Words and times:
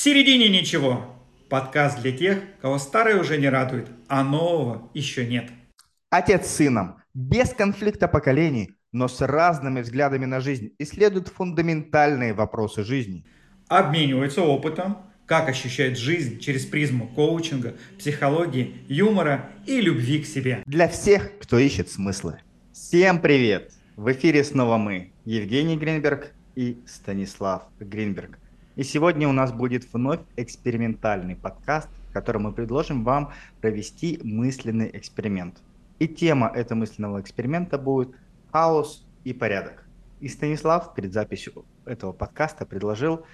середине 0.00 0.48
ничего. 0.48 1.14
Подкаст 1.50 2.00
для 2.00 2.12
тех, 2.12 2.38
кого 2.62 2.78
старое 2.78 3.20
уже 3.20 3.36
не 3.36 3.50
радует, 3.50 3.88
а 4.08 4.24
нового 4.24 4.88
еще 4.94 5.26
нет. 5.26 5.50
Отец 6.08 6.46
с 6.46 6.54
сыном, 6.56 6.96
без 7.12 7.50
конфликта 7.50 8.08
поколений, 8.08 8.70
но 8.92 9.08
с 9.08 9.20
разными 9.20 9.82
взглядами 9.82 10.24
на 10.24 10.40
жизнь, 10.40 10.70
исследуют 10.78 11.28
фундаментальные 11.28 12.32
вопросы 12.32 12.82
жизни. 12.82 13.26
Обмениваются 13.68 14.42
опытом, 14.42 14.96
как 15.26 15.50
ощущает 15.50 15.98
жизнь 15.98 16.40
через 16.40 16.64
призму 16.64 17.06
коучинга, 17.08 17.74
психологии, 17.98 18.76
юмора 18.88 19.50
и 19.66 19.82
любви 19.82 20.22
к 20.22 20.26
себе. 20.26 20.62
Для 20.64 20.88
всех, 20.88 21.30
кто 21.40 21.58
ищет 21.58 21.90
смыслы. 21.90 22.40
Всем 22.72 23.20
привет! 23.20 23.72
В 23.96 24.10
эфире 24.12 24.44
снова 24.44 24.78
мы, 24.78 25.12
Евгений 25.26 25.76
Гринберг 25.76 26.32
и 26.56 26.78
Станислав 26.86 27.64
Гринберг. 27.78 28.39
И 28.80 28.82
сегодня 28.82 29.28
у 29.28 29.32
нас 29.32 29.52
будет 29.52 29.92
вновь 29.92 30.20
экспериментальный 30.38 31.36
подкаст, 31.36 31.90
в 32.08 32.14
котором 32.14 32.44
мы 32.44 32.52
предложим 32.54 33.04
вам 33.04 33.30
провести 33.60 34.18
мысленный 34.24 34.88
эксперимент. 34.94 35.60
И 35.98 36.08
тема 36.08 36.48
этого 36.48 36.78
мысленного 36.78 37.20
эксперимента 37.20 37.76
будет 37.76 38.16
хаос 38.50 39.06
и 39.22 39.34
порядок. 39.34 39.84
И 40.20 40.28
Станислав 40.28 40.94
перед 40.94 41.12
записью 41.12 41.66
этого 41.84 42.12
подкаста 42.12 42.64
предложил 42.64 43.26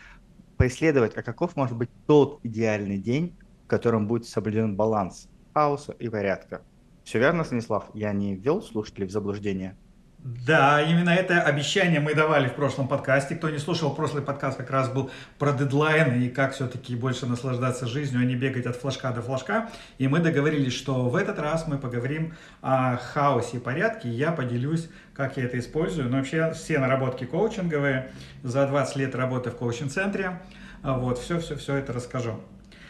поисследовать, 0.56 1.16
а 1.16 1.22
каков 1.22 1.54
может 1.54 1.76
быть 1.76 1.90
тот 2.08 2.40
идеальный 2.42 2.98
день, 2.98 3.36
в 3.66 3.68
котором 3.68 4.08
будет 4.08 4.26
соблюден 4.26 4.74
баланс 4.74 5.28
хаоса 5.54 5.92
и 5.92 6.08
порядка. 6.08 6.62
Все 7.04 7.20
верно, 7.20 7.44
Станислав? 7.44 7.88
Я 7.94 8.12
не 8.12 8.34
ввел 8.34 8.62
слушателей 8.62 9.06
в 9.06 9.12
заблуждение? 9.12 9.76
Да, 10.26 10.82
именно 10.82 11.10
это 11.10 11.40
обещание 11.40 12.00
мы 12.00 12.12
давали 12.12 12.48
в 12.48 12.54
прошлом 12.54 12.88
подкасте. 12.88 13.36
Кто 13.36 13.48
не 13.48 13.58
слушал, 13.58 13.94
прошлый 13.94 14.24
подкаст 14.24 14.56
как 14.58 14.70
раз 14.70 14.88
был 14.88 15.08
про 15.38 15.52
дедлайн 15.52 16.20
и 16.20 16.28
как 16.28 16.52
все-таки 16.52 16.96
больше 16.96 17.26
наслаждаться 17.26 17.86
жизнью, 17.86 18.22
а 18.22 18.24
не 18.24 18.34
бегать 18.34 18.66
от 18.66 18.74
флажка 18.74 19.12
до 19.12 19.22
флажка. 19.22 19.70
И 19.98 20.08
мы 20.08 20.18
договорились, 20.18 20.72
что 20.72 21.08
в 21.08 21.14
этот 21.14 21.38
раз 21.38 21.68
мы 21.68 21.78
поговорим 21.78 22.34
о 22.60 22.96
хаосе 22.96 23.58
и 23.58 23.60
порядке. 23.60 24.08
Я 24.08 24.32
поделюсь, 24.32 24.88
как 25.14 25.36
я 25.36 25.44
это 25.44 25.60
использую. 25.60 26.08
Но 26.08 26.16
вообще 26.16 26.52
все 26.54 26.80
наработки 26.80 27.22
коучинговые. 27.22 28.10
За 28.42 28.66
20 28.66 28.96
лет 28.96 29.14
работы 29.14 29.50
в 29.52 29.56
коучинг-центре. 29.56 30.40
Вот, 30.82 31.18
все-все-все 31.18 31.76
это 31.76 31.92
расскажу. 31.92 32.40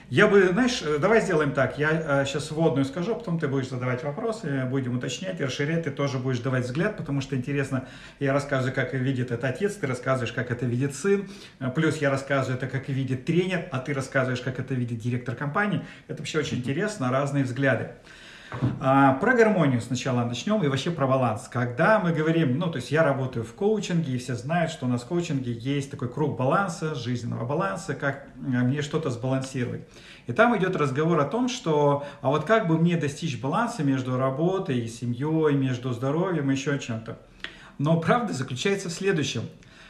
Я 0.09 0.29
бы, 0.29 0.51
знаешь, 0.53 0.83
э, 0.83 0.99
давай 0.99 1.21
сделаем 1.21 1.51
так. 1.51 1.79
Я 1.79 2.25
сейчас 2.25 2.53
э, 2.53 2.55
вводную 2.55 2.85
скажу, 2.85 3.12
а 3.12 3.15
потом 3.17 3.41
ты 3.41 3.49
будешь 3.49 3.69
задавать 3.69 4.05
вопросы, 4.05 4.65
будем 4.67 4.97
уточнять, 4.97 5.41
расширять, 5.41 5.83
ты 5.83 5.91
тоже 5.91 6.19
будешь 6.19 6.39
давать 6.39 6.65
взгляд, 6.65 6.97
потому 6.97 7.21
что 7.21 7.35
интересно, 7.35 7.89
я 8.21 8.33
рассказываю, 8.33 8.73
как 8.73 8.95
видит 8.95 9.33
это 9.33 9.49
отец, 9.49 9.75
ты 9.75 9.89
рассказываешь, 9.89 10.33
как 10.33 10.53
это 10.53 10.65
видит 10.65 10.95
сын, 10.95 11.29
э, 11.59 11.71
плюс 11.75 11.97
я 11.97 12.11
рассказываю 12.11 12.57
это, 12.57 12.69
как 12.69 12.89
видит 12.89 13.25
тренер, 13.25 13.67
а 13.73 13.81
ты 13.81 13.95
рассказываешь, 13.95 14.41
как 14.41 14.61
это 14.61 14.75
видит 14.75 15.01
директор 15.01 15.34
компании. 15.34 15.84
Это 16.07 16.19
вообще 16.19 16.39
очень 16.39 16.59
интересно, 16.59 17.11
разные 17.11 17.43
взгляды. 17.43 17.91
А, 18.81 19.15
про 19.15 19.35
гармонию 19.35 19.81
сначала 19.81 20.25
начнем 20.25 20.63
и 20.63 20.69
вообще 20.69 20.91
про 20.91 21.07
баланс. 21.07 21.49
Когда 21.51 21.99
мы 21.99 22.13
говорим, 22.13 22.59
ну, 22.59 22.71
то 22.71 22.77
есть 22.77 22.91
я 22.91 23.03
работаю 23.03 23.45
в 23.45 23.53
коучинге, 23.55 24.15
и 24.15 24.19
все 24.19 24.35
знают, 24.35 24.71
что 24.71 24.87
у 24.87 24.89
нас 24.89 25.03
в 25.03 25.07
коучинге 25.07 25.53
есть 25.53 25.91
такой 25.91 26.09
круг 26.09 26.37
баланса, 26.39 26.95
жизненного 26.95 27.45
баланса, 27.45 27.95
как 27.95 28.29
э, 28.37 28.39
мне 28.39 28.83
что-то 28.83 29.11
сбалансировать. 29.11 29.83
И 30.27 30.33
там 30.33 30.57
идет 30.57 30.77
разговор 30.77 31.19
о 31.21 31.25
том, 31.25 31.49
что, 31.49 32.05
а 32.21 32.31
вот 32.31 32.45
как 32.45 32.69
бы 32.69 32.79
мне 32.79 32.97
достичь 32.97 33.41
баланса 33.41 33.83
между 33.83 34.17
работой 34.17 34.79
и 34.79 34.89
семьей, 34.89 35.55
между 35.55 35.93
здоровьем 35.93 36.51
и 36.51 36.55
еще 36.55 36.79
чем-то. 36.79 37.19
Но 37.79 38.01
правда 38.01 38.33
заключается 38.33 38.89
в 38.89 38.93
следующем, 38.93 39.43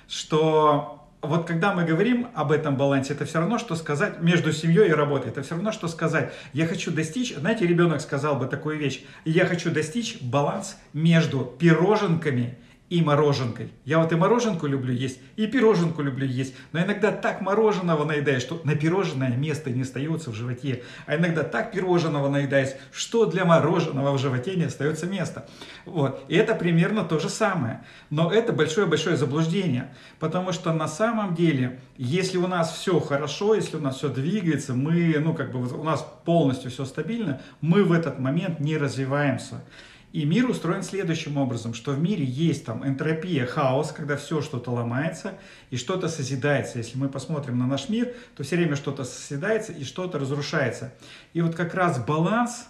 что 0.09 1.06
вот 1.23 1.47
когда 1.47 1.73
мы 1.73 1.85
говорим 1.85 2.29
об 2.35 2.53
этом 2.53 2.77
балансе, 2.77 3.15
это 3.15 3.25
все 3.25 3.41
равно, 3.41 3.59
что 3.59 3.75
сказать 3.75 4.21
между 4.21 4.53
семьей 4.53 4.89
и 4.89 4.93
работой. 4.93 5.29
Это 5.31 5.43
все 5.43 5.55
равно, 5.55 5.73
что 5.73 5.89
сказать, 5.89 6.33
я 6.53 6.67
хочу 6.67 6.91
достичь, 6.91 7.35
знаете, 7.35 7.67
ребенок 7.67 8.01
сказал 8.01 8.37
бы 8.37 8.47
такую 8.47 8.79
вещь, 8.79 9.05
я 9.25 9.47
хочу 9.47 9.71
достичь 9.71 10.21
баланс 10.21 10.77
между 10.93 11.41
пироженками 11.45 12.59
и 12.89 13.03
мороженкой. 13.03 13.73
Я 13.85 13.99
вот 13.99 14.13
и 14.13 14.17
мороженку 14.17 14.67
люблю 14.67 14.93
есть, 14.93 15.19
и 15.35 15.47
пироженку 15.47 16.03
люблю 16.03 16.27
есть. 16.27 16.55
Но 16.73 16.81
иногда 16.81 17.11
так 17.11 17.41
мороженого 17.41 18.05
наедаешь, 18.05 18.43
что 18.43 18.61
на 18.65 18.77
пирожное 18.77 19.37
место 19.37 19.71
не 19.71 19.83
остается 19.83 20.31
в 20.31 20.35
животе. 20.35 20.85
А 21.07 21.17
иногда 21.17 21.43
так 21.43 21.73
пироженого 21.73 22.29
наедаешь, 22.29 22.71
что 22.93 23.27
для 23.27 23.45
мороженого 23.45 24.13
в 24.13 24.19
животе 24.19 24.55
не 24.55 24.65
остается 24.65 25.07
места. 25.07 25.49
Вот. 25.85 26.25
И 26.29 26.37
это 26.37 26.55
примерно 26.55 27.05
то 27.05 27.19
же 27.19 27.29
самое. 27.29 27.83
Но 28.11 28.33
это 28.33 28.53
большое-большое 28.53 29.17
заблуждение. 29.17 29.93
Потому 30.21 30.53
что 30.53 30.73
на 30.73 30.87
самом 30.87 31.35
деле, 31.35 31.81
если 31.97 32.39
у 32.39 32.47
нас 32.47 32.73
все 32.73 33.01
хорошо, 33.01 33.55
если 33.55 33.77
у 33.77 33.81
нас 33.81 33.97
все 33.97 34.09
двигается, 34.09 34.75
мы, 34.75 35.17
ну 35.19 35.35
как 35.35 35.51
бы 35.51 35.67
у 35.67 35.83
нас 35.83 36.07
полностью 36.25 36.71
все 36.71 36.85
стабильно, 36.85 37.41
мы 37.61 37.83
в 37.83 37.91
этот 37.91 38.21
момент 38.21 38.61
не 38.61 38.77
развиваемся. 38.77 39.63
И 40.13 40.25
мир 40.25 40.49
устроен 40.49 40.83
следующим 40.83 41.37
образом, 41.37 41.75
что 41.75 41.93
в 41.93 42.01
мире 42.01 42.25
есть 42.25 42.65
там 42.65 42.87
энтропия, 42.87 43.45
хаос, 43.45 43.93
когда 43.93 44.17
все 44.17 44.41
что-то 44.41 44.71
ломается 44.71 45.35
и 45.71 45.77
что-то 45.77 46.09
созидается. 46.09 46.79
Если 46.79 46.97
мы 46.97 47.09
посмотрим 47.09 47.59
на 47.59 47.67
наш 47.67 47.89
мир, 47.89 48.15
то 48.37 48.43
все 48.43 48.57
время 48.57 48.77
что-то 48.77 49.05
созидается 49.05 49.73
и 49.73 49.85
что-то 49.85 50.19
разрушается. 50.19 50.95
И 51.35 51.43
вот 51.43 51.55
как 51.55 51.75
раз 51.75 51.99
баланс, 51.99 52.69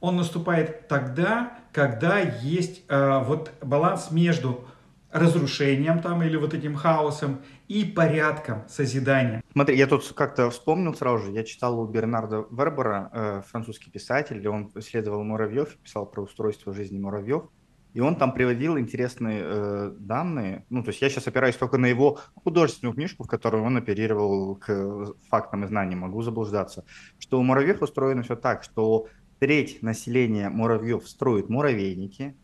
он 0.00 0.16
наступает 0.16 0.88
тогда, 0.88 1.56
когда 1.72 2.18
есть 2.18 2.82
э, 2.88 3.22
вот 3.24 3.52
баланс 3.60 4.10
между 4.10 4.66
разрушением 5.12 6.00
там 6.00 6.22
или 6.22 6.36
вот 6.36 6.54
этим 6.54 6.74
хаосом 6.74 7.42
и 7.68 7.84
порядком 7.84 8.66
созидания. 8.68 9.42
Смотри, 9.52 9.76
я 9.76 9.86
тут 9.86 10.10
как-то 10.14 10.50
вспомнил 10.50 10.94
сразу 10.94 11.26
же, 11.26 11.32
я 11.32 11.44
читал 11.44 11.78
у 11.78 11.86
Бернарда 11.86 12.46
Вербера, 12.50 13.10
э, 13.12 13.42
французский 13.46 13.90
писатель, 13.90 14.46
он 14.48 14.70
исследовал 14.74 15.22
муравьев, 15.22 15.76
писал 15.76 16.06
про 16.06 16.22
устройство 16.22 16.72
жизни 16.72 16.98
муравьев, 16.98 17.44
и 17.92 18.00
он 18.00 18.16
там 18.16 18.32
приводил 18.32 18.78
интересные 18.78 19.42
э, 19.44 19.94
данные. 19.98 20.64
Ну, 20.70 20.82
то 20.82 20.90
есть 20.90 21.02
я 21.02 21.10
сейчас 21.10 21.26
опираюсь 21.26 21.56
только 21.56 21.76
на 21.76 21.86
его 21.86 22.18
художественную 22.42 22.94
книжку, 22.94 23.24
в 23.24 23.28
которой 23.28 23.60
он 23.60 23.76
оперировал 23.76 24.56
к 24.56 25.14
фактам 25.28 25.64
и 25.64 25.66
знаниям, 25.66 26.00
могу 26.00 26.22
заблуждаться, 26.22 26.84
что 27.18 27.38
у 27.38 27.42
муравьев 27.42 27.82
устроено 27.82 28.22
все 28.22 28.34
так, 28.34 28.64
что 28.64 29.08
треть 29.40 29.82
населения 29.82 30.48
муравьев 30.48 31.06
строит 31.06 31.50
муравейники, 31.50 32.34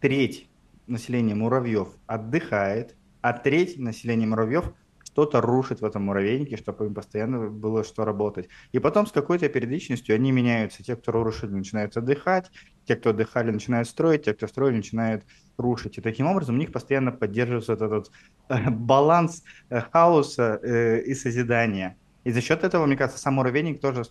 треть 0.00 0.50
населения 0.92 1.34
муравьев 1.34 1.88
отдыхает, 2.06 2.96
а 3.20 3.32
треть 3.32 3.78
населения 3.78 4.26
муравьев 4.26 4.72
что-то 5.12 5.42
рушит 5.42 5.82
в 5.82 5.84
этом 5.84 6.04
муравейнике, 6.04 6.56
чтобы 6.56 6.86
им 6.86 6.94
постоянно 6.94 7.50
было 7.50 7.84
что 7.84 8.04
работать. 8.04 8.48
И 8.72 8.78
потом 8.78 9.06
с 9.06 9.12
какой-то 9.12 9.48
периодичностью 9.48 10.14
они 10.14 10.32
меняются. 10.32 10.82
Те, 10.82 10.96
кто 10.96 11.12
рушили, 11.12 11.50
начинают 11.50 11.96
отдыхать, 11.96 12.50
те, 12.86 12.96
кто 12.96 13.10
отдыхали, 13.10 13.50
начинают 13.50 13.88
строить, 13.88 14.24
те, 14.24 14.32
кто 14.32 14.46
строили, 14.46 14.76
начинают 14.76 15.24
рушить. 15.58 15.98
И 15.98 16.00
таким 16.00 16.26
образом 16.28 16.54
у 16.54 16.58
них 16.58 16.72
постоянно 16.72 17.12
поддерживается 17.12 17.74
этот, 17.74 17.92
этот 17.92 18.10
э, 18.48 18.70
баланс 18.70 19.42
э, 19.68 19.80
хаоса 19.80 20.58
э, 20.62 21.02
и 21.02 21.14
созидания. 21.14 21.98
И 22.24 22.30
за 22.30 22.40
счет 22.40 22.64
этого, 22.64 22.86
мне 22.86 22.96
кажется, 22.96 23.20
сам 23.20 23.34
муравейник 23.34 23.80
тоже 23.80 24.04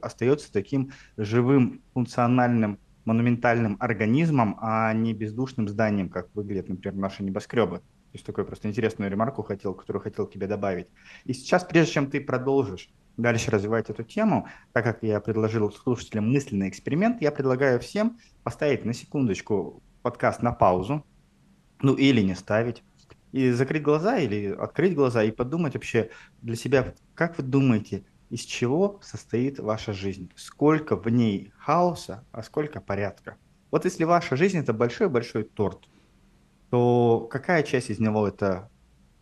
остается 0.00 0.52
таким 0.52 0.92
живым, 1.16 1.82
функциональным 1.92 2.78
монументальным 3.08 3.76
организмом, 3.80 4.58
а 4.60 4.92
не 4.92 5.14
бездушным 5.14 5.66
зданием, 5.66 6.10
как 6.10 6.28
выглядят, 6.34 6.68
например, 6.68 6.94
наши 6.94 7.22
небоскребы. 7.22 7.78
То 7.78 8.14
есть 8.14 8.26
такую 8.26 8.46
просто 8.46 8.68
интересную 8.68 9.10
ремарку 9.10 9.42
хотел, 9.42 9.74
которую 9.74 10.02
хотел 10.02 10.26
тебе 10.26 10.46
добавить. 10.46 10.88
И 11.24 11.32
сейчас, 11.32 11.64
прежде 11.64 11.92
чем 11.92 12.10
ты 12.10 12.20
продолжишь 12.20 12.90
дальше 13.16 13.50
развивать 13.50 13.88
эту 13.90 14.02
тему, 14.02 14.46
так 14.72 14.84
как 14.84 15.02
я 15.02 15.20
предложил 15.20 15.72
слушателям 15.72 16.30
мысленный 16.30 16.68
эксперимент, 16.68 17.22
я 17.22 17.32
предлагаю 17.32 17.80
всем 17.80 18.18
поставить 18.42 18.84
на 18.84 18.92
секундочку 18.92 19.82
подкаст 20.02 20.42
на 20.42 20.52
паузу, 20.52 21.04
ну 21.80 21.94
или 21.94 22.20
не 22.20 22.34
ставить, 22.34 22.82
и 23.32 23.50
закрыть 23.50 23.82
глаза 23.82 24.18
или 24.18 24.52
открыть 24.52 24.94
глаза 24.94 25.22
и 25.22 25.30
подумать 25.30 25.74
вообще 25.74 26.10
для 26.42 26.56
себя, 26.56 26.94
как 27.14 27.38
вы 27.38 27.44
думаете, 27.44 28.04
из 28.30 28.40
чего 28.40 28.98
состоит 29.02 29.58
ваша 29.58 29.92
жизнь, 29.92 30.30
сколько 30.36 30.96
в 30.96 31.08
ней 31.08 31.52
хаоса, 31.58 32.24
а 32.32 32.42
сколько 32.42 32.80
порядка. 32.80 33.36
Вот 33.70 33.84
если 33.84 34.04
ваша 34.04 34.36
жизнь 34.36 34.58
это 34.58 34.72
большой-большой 34.72 35.44
торт, 35.44 35.88
то 36.70 37.26
какая 37.30 37.62
часть 37.62 37.90
из 37.90 37.98
него 37.98 38.28
это 38.28 38.70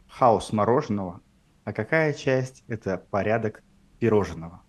хаос 0.09 0.53
мороженого, 0.53 1.21
а 1.65 1.73
какая 1.73 2.13
часть 2.13 2.65
это 2.69 2.99
порядок 3.11 3.63
пирожного? 3.99 4.63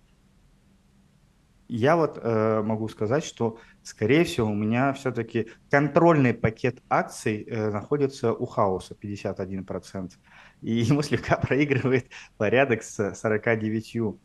Я 1.70 1.98
вот 1.98 2.18
э, 2.22 2.62
могу 2.62 2.88
сказать, 2.88 3.26
что, 3.26 3.60
скорее 3.84 4.24
всего, 4.24 4.48
у 4.50 4.56
меня 4.56 4.94
все-таки 4.94 5.50
контрольный 5.70 6.34
пакет 6.34 6.82
акций 6.90 7.44
э, 7.44 7.72
находится 7.72 8.32
у 8.32 8.46
хаоса 8.46 8.96
51%. 8.96 10.14
И 10.62 10.76
ему 10.76 11.02
слегка 11.02 11.36
проигрывает 11.42 12.10
порядок 12.38 12.84
с 12.84 13.00
49% 13.00 14.18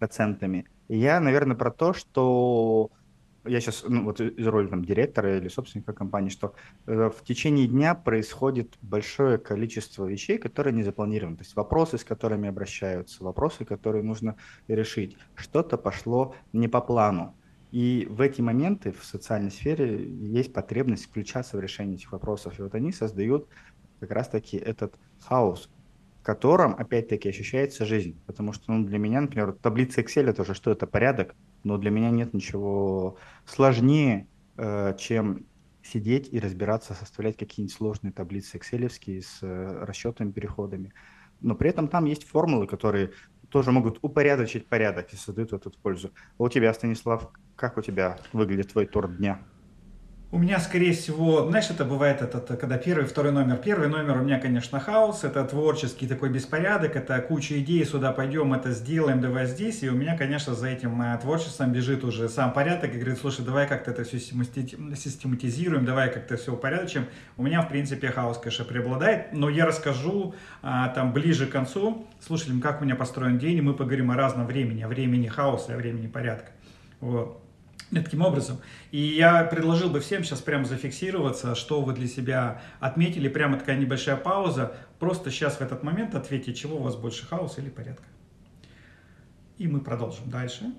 процентами. 0.00 0.66
Я, 0.88 1.20
наверное, 1.20 1.56
про 1.56 1.70
то, 1.70 1.92
что 1.92 2.90
я 3.44 3.60
сейчас, 3.60 3.84
ну, 3.86 4.04
вот 4.04 4.20
из 4.20 4.46
роли 4.46 4.66
там 4.66 4.84
директора 4.84 5.38
или 5.38 5.48
собственника 5.48 5.92
компании, 5.92 6.30
что 6.30 6.54
э, 6.86 7.10
в 7.10 7.22
течение 7.24 7.66
дня 7.68 7.94
происходит 7.94 8.76
большое 8.82 9.38
количество 9.38 10.06
вещей, 10.06 10.38
которые 10.38 10.74
не 10.74 10.82
запланированы. 10.82 11.36
То 11.36 11.44
есть 11.44 11.56
вопросы, 11.56 11.96
с 11.96 12.04
которыми 12.04 12.48
обращаются, 12.48 13.22
вопросы, 13.22 13.64
которые 13.64 14.02
нужно 14.02 14.36
решить. 14.68 15.16
Что-то 15.34 15.78
пошло 15.78 16.34
не 16.52 16.68
по 16.68 16.80
плану. 16.80 17.34
И 17.70 18.06
в 18.10 18.20
эти 18.20 18.40
моменты 18.40 18.92
в 18.92 19.04
социальной 19.04 19.50
сфере 19.50 20.04
есть 20.04 20.52
потребность 20.52 21.04
включаться 21.04 21.56
в 21.56 21.60
решение 21.60 21.96
этих 21.96 22.12
вопросов. 22.12 22.58
И 22.58 22.62
вот 22.62 22.74
они 22.74 22.92
создают 22.92 23.48
как 24.00 24.10
раз-таки 24.10 24.56
этот 24.56 24.98
хаос, 25.20 25.70
котором, 26.22 26.74
опять-таки, 26.74 27.28
ощущается 27.28 27.84
жизнь. 27.84 28.20
Потому 28.26 28.52
что 28.52 28.72
ну, 28.72 28.84
для 28.84 28.98
меня, 28.98 29.20
например, 29.22 29.52
таблица 29.52 30.02
Excel 30.02 30.28
это 30.28 30.42
уже 30.42 30.54
что 30.54 30.70
это 30.70 30.86
порядок, 30.86 31.34
но 31.64 31.78
для 31.78 31.90
меня 31.90 32.10
нет 32.10 32.34
ничего 32.34 33.16
сложнее, 33.46 34.26
э, 34.56 34.94
чем 34.98 35.46
сидеть 35.82 36.28
и 36.30 36.38
разбираться, 36.38 36.94
составлять 36.94 37.36
какие-нибудь 37.36 37.74
сложные 37.74 38.12
таблицы 38.12 38.58
Excel 38.58 38.88
с 38.88 39.38
э, 39.42 39.84
расчетами, 39.84 40.30
переходами. 40.30 40.92
Но 41.40 41.54
при 41.54 41.70
этом 41.70 41.88
там 41.88 42.04
есть 42.04 42.24
формулы, 42.24 42.66
которые 42.66 43.12
тоже 43.48 43.72
могут 43.72 43.98
упорядочить 44.02 44.66
порядок 44.66 45.12
и 45.12 45.16
создают 45.16 45.52
эту 45.52 45.70
пользу. 45.70 46.10
А 46.38 46.44
у 46.44 46.48
тебя, 46.48 46.72
Станислав, 46.72 47.30
как 47.56 47.78
у 47.78 47.82
тебя 47.82 48.18
выглядит 48.32 48.72
твой 48.72 48.86
тур 48.86 49.08
дня? 49.08 49.40
У 50.32 50.38
меня, 50.38 50.60
скорее 50.60 50.92
всего, 50.92 51.48
знаешь, 51.48 51.70
это 51.70 51.84
бывает, 51.84 52.22
этот, 52.22 52.56
когда 52.60 52.78
первый, 52.78 53.04
второй 53.04 53.32
номер. 53.32 53.56
Первый 53.56 53.88
номер 53.88 54.18
у 54.18 54.22
меня, 54.22 54.38
конечно, 54.38 54.78
хаос, 54.78 55.24
это 55.24 55.44
творческий 55.44 56.06
такой 56.06 56.28
беспорядок, 56.28 56.94
это 56.94 57.20
куча 57.20 57.58
идей, 57.58 57.84
сюда 57.84 58.12
пойдем, 58.12 58.54
это 58.54 58.70
сделаем, 58.70 59.20
давай 59.20 59.46
здесь. 59.46 59.82
И 59.82 59.88
у 59.88 59.92
меня, 59.92 60.16
конечно, 60.16 60.54
за 60.54 60.68
этим 60.68 61.02
э, 61.02 61.18
творчеством 61.18 61.72
бежит 61.72 62.04
уже 62.04 62.28
сам 62.28 62.52
порядок 62.52 62.94
и 62.94 62.98
говорит, 62.98 63.18
слушай, 63.18 63.44
давай 63.44 63.66
как-то 63.66 63.90
это 63.90 64.04
все 64.04 64.20
систематизируем, 64.20 65.84
давай 65.84 66.12
как-то 66.12 66.36
все 66.36 66.54
упорядочим. 66.54 67.06
У 67.36 67.42
меня, 67.42 67.62
в 67.62 67.68
принципе, 67.68 68.12
хаос, 68.12 68.38
конечно, 68.38 68.64
преобладает, 68.64 69.32
но 69.32 69.48
я 69.48 69.66
расскажу 69.66 70.36
а, 70.62 70.90
там 70.90 71.12
ближе 71.12 71.48
к 71.48 71.50
концу 71.50 72.06
слушателям, 72.20 72.60
как 72.60 72.80
у 72.80 72.84
меня 72.84 72.94
построен 72.94 73.40
день, 73.40 73.58
и 73.58 73.62
мы 73.62 73.74
поговорим 73.74 74.12
о 74.12 74.16
разном 74.16 74.46
времени, 74.46 74.82
о 74.82 74.88
времени 74.88 75.26
хаоса 75.26 75.74
о 75.74 75.76
времени 75.76 76.06
порядка. 76.06 76.52
Вот 77.00 77.49
таким 77.90 78.22
образом. 78.22 78.58
И 78.90 78.98
я 78.98 79.44
предложил 79.44 79.90
бы 79.90 80.00
всем 80.00 80.24
сейчас 80.24 80.40
прямо 80.40 80.64
зафиксироваться, 80.64 81.54
что 81.54 81.82
вы 81.82 81.92
для 81.92 82.06
себя 82.06 82.62
отметили, 82.78 83.28
прямо 83.28 83.58
такая 83.58 83.76
небольшая 83.76 84.16
пауза, 84.16 84.72
просто 84.98 85.30
сейчас 85.30 85.56
в 85.56 85.60
этот 85.60 85.82
момент 85.82 86.14
ответьте, 86.14 86.54
чего 86.54 86.76
у 86.76 86.82
вас 86.82 86.96
больше 86.96 87.26
хаоса 87.26 87.60
или 87.60 87.68
порядка. 87.68 88.04
И 89.58 89.66
мы 89.66 89.80
продолжим 89.80 90.30
дальше. 90.30 90.72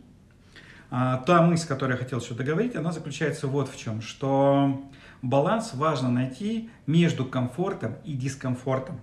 А, 0.89 1.17
та 1.17 1.41
мысль, 1.41 1.67
которую 1.67 1.97
я 1.97 2.03
хотел 2.03 2.19
еще 2.19 2.33
договорить, 2.33 2.75
она 2.75 2.91
заключается 2.91 3.47
вот 3.47 3.69
в 3.69 3.77
чем, 3.77 4.01
что 4.01 4.81
баланс 5.21 5.71
важно 5.73 6.09
найти 6.09 6.69
между 6.85 7.25
комфортом 7.25 7.95
и 8.03 8.13
дискомфортом. 8.13 8.99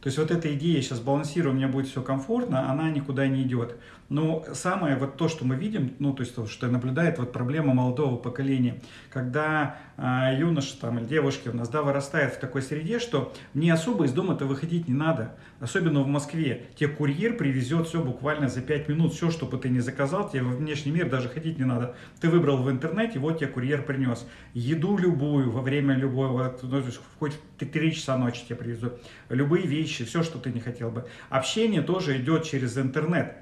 То 0.00 0.06
есть 0.06 0.18
вот 0.18 0.30
эта 0.30 0.52
идея, 0.54 0.80
сейчас 0.80 1.00
балансирую, 1.00 1.52
у 1.52 1.56
меня 1.56 1.68
будет 1.68 1.86
все 1.88 2.02
комфортно, 2.02 2.70
она 2.70 2.90
никуда 2.90 3.26
не 3.28 3.42
идет. 3.42 3.76
Но 4.10 4.44
самое 4.54 4.96
вот 4.96 5.16
то, 5.16 5.28
что 5.28 5.44
мы 5.44 5.54
видим, 5.54 5.94
ну 6.00 6.12
то 6.12 6.22
есть 6.24 6.34
то, 6.34 6.48
что 6.48 6.66
наблюдает 6.66 7.18
вот 7.18 7.32
проблема 7.32 7.74
молодого 7.74 8.16
поколения, 8.16 8.82
когда 9.08 9.76
э, 9.96 10.36
юноша 10.36 10.78
там 10.80 10.98
или 10.98 11.06
девушки 11.06 11.48
у 11.48 11.54
нас 11.54 11.68
да, 11.68 11.82
вырастает 11.82 12.34
в 12.34 12.40
такой 12.40 12.60
среде, 12.62 12.98
что 12.98 13.32
мне 13.54 13.72
особо 13.72 14.06
из 14.06 14.12
дома-то 14.12 14.46
выходить 14.46 14.88
не 14.88 14.94
надо, 14.94 15.36
особенно 15.60 16.02
в 16.02 16.08
Москве. 16.08 16.66
Тебе 16.74 16.88
курьер 16.88 17.36
привезет 17.36 17.86
все 17.86 18.02
буквально 18.02 18.48
за 18.48 18.62
5 18.62 18.88
минут, 18.88 19.14
все, 19.14 19.30
что 19.30 19.46
бы 19.46 19.58
ты 19.58 19.68
не 19.68 19.78
заказал, 19.78 20.28
тебе 20.28 20.42
в 20.42 20.56
внешний 20.56 20.90
мир 20.90 21.08
даже 21.08 21.28
ходить 21.28 21.60
не 21.60 21.64
надо. 21.64 21.94
Ты 22.20 22.30
выбрал 22.30 22.56
в 22.56 22.68
интернете, 22.68 23.20
вот 23.20 23.38
тебе 23.38 23.46
курьер 23.46 23.84
принес. 23.84 24.26
Еду 24.54 24.98
любую, 24.98 25.52
во 25.52 25.62
время 25.62 25.94
любого, 25.94 26.58
ну, 26.62 26.82
хоть 27.20 27.34
в 27.60 27.64
3 27.64 27.94
часа 27.94 28.18
ночи 28.18 28.44
тебе 28.44 28.56
привезут. 28.56 28.94
Любые 29.28 29.68
вещи, 29.68 30.04
все, 30.04 30.24
что 30.24 30.40
ты 30.40 30.50
не 30.50 30.58
хотел 30.58 30.90
бы. 30.90 31.06
Общение 31.28 31.82
тоже 31.82 32.16
идет 32.16 32.42
через 32.42 32.76
интернет. 32.76 33.36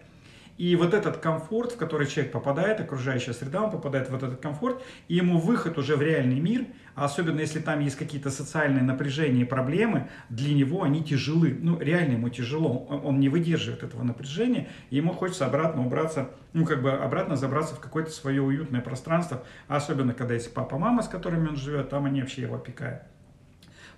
И 0.58 0.74
вот 0.74 0.92
этот 0.92 1.18
комфорт, 1.18 1.72
в 1.72 1.76
который 1.76 2.08
человек 2.08 2.32
попадает, 2.32 2.80
окружающая 2.80 3.32
среда, 3.32 3.62
он 3.62 3.70
попадает 3.70 4.08
в 4.08 4.10
вот 4.10 4.24
этот 4.24 4.40
комфорт, 4.40 4.82
и 5.06 5.14
ему 5.14 5.38
выход 5.38 5.78
уже 5.78 5.96
в 5.96 6.02
реальный 6.02 6.40
мир, 6.40 6.66
а 6.96 7.04
особенно 7.04 7.38
если 7.38 7.60
там 7.60 7.78
есть 7.78 7.94
какие-то 7.94 8.28
социальные 8.30 8.82
напряжения 8.82 9.42
и 9.42 9.44
проблемы, 9.44 10.08
для 10.28 10.52
него 10.52 10.82
они 10.82 11.04
тяжелы. 11.04 11.56
Ну, 11.60 11.78
реально 11.78 12.14
ему 12.14 12.28
тяжело, 12.28 12.86
он 12.88 13.20
не 13.20 13.28
выдерживает 13.28 13.84
этого 13.84 14.02
напряжения, 14.02 14.68
и 14.90 14.96
ему 14.96 15.12
хочется 15.12 15.46
обратно 15.46 15.86
убраться, 15.86 16.30
ну, 16.52 16.66
как 16.66 16.82
бы 16.82 16.90
обратно 16.90 17.36
забраться 17.36 17.76
в 17.76 17.80
какое-то 17.80 18.10
свое 18.10 18.42
уютное 18.42 18.80
пространство, 18.80 19.44
особенно 19.68 20.12
когда 20.12 20.34
есть 20.34 20.52
папа, 20.52 20.76
мама, 20.76 21.02
с 21.02 21.08
которыми 21.08 21.48
он 21.48 21.56
живет, 21.56 21.88
там 21.88 22.04
они 22.04 22.20
вообще 22.20 22.42
его 22.42 22.56
опекают. 22.56 23.02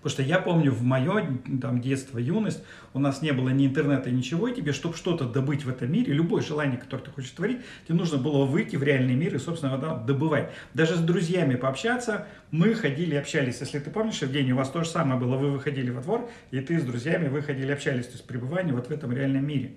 Потому 0.03 0.15
что 0.15 0.23
я 0.23 0.39
помню 0.39 0.73
в 0.73 0.83
мое 0.83 1.39
там, 1.61 1.83
детство, 1.83 2.19
юность, 2.19 2.63
у 2.95 2.99
нас 2.99 3.21
не 3.21 3.33
было 3.33 3.51
ни 3.51 3.67
интернета, 3.67 4.11
ничего, 4.11 4.49
и 4.49 4.55
тебе, 4.55 4.73
чтобы 4.73 4.97
что-то 4.97 5.27
добыть 5.27 5.65
в 5.65 5.69
этом 5.69 5.93
мире, 5.93 6.15
любое 6.15 6.43
желание, 6.43 6.79
которое 6.79 7.03
ты 7.03 7.11
хочешь 7.11 7.31
творить, 7.33 7.59
тебе 7.87 7.99
нужно 7.99 8.17
было 8.17 8.47
выйти 8.47 8.77
в 8.77 8.83
реальный 8.83 9.15
мир 9.15 9.35
и, 9.35 9.39
собственно, 9.39 9.77
да, 9.77 9.97
добывать. 9.97 10.53
Даже 10.73 10.97
с 10.97 11.01
друзьями 11.01 11.57
пообщаться, 11.57 12.27
мы 12.51 12.75
ходили, 12.75 13.15
общались. 13.15 13.61
Если 13.61 13.79
ты 13.79 13.91
помнишь, 13.91 14.23
Евгений, 14.23 14.55
у 14.55 14.57
вас 14.57 14.71
то 14.71 14.83
же 14.85 14.89
самое 14.89 15.21
было, 15.21 15.37
вы 15.37 15.51
выходили 15.51 15.91
во 15.91 16.01
двор, 16.01 16.31
и 16.51 16.61
ты 16.61 16.81
с 16.81 16.83
друзьями 16.83 17.29
выходили, 17.29 17.71
общались, 17.71 18.07
то 18.07 18.13
есть 18.13 18.27
пребывание 18.27 18.73
вот 18.73 18.87
в 18.87 18.91
этом 18.91 19.13
реальном 19.13 19.47
мире. 19.47 19.73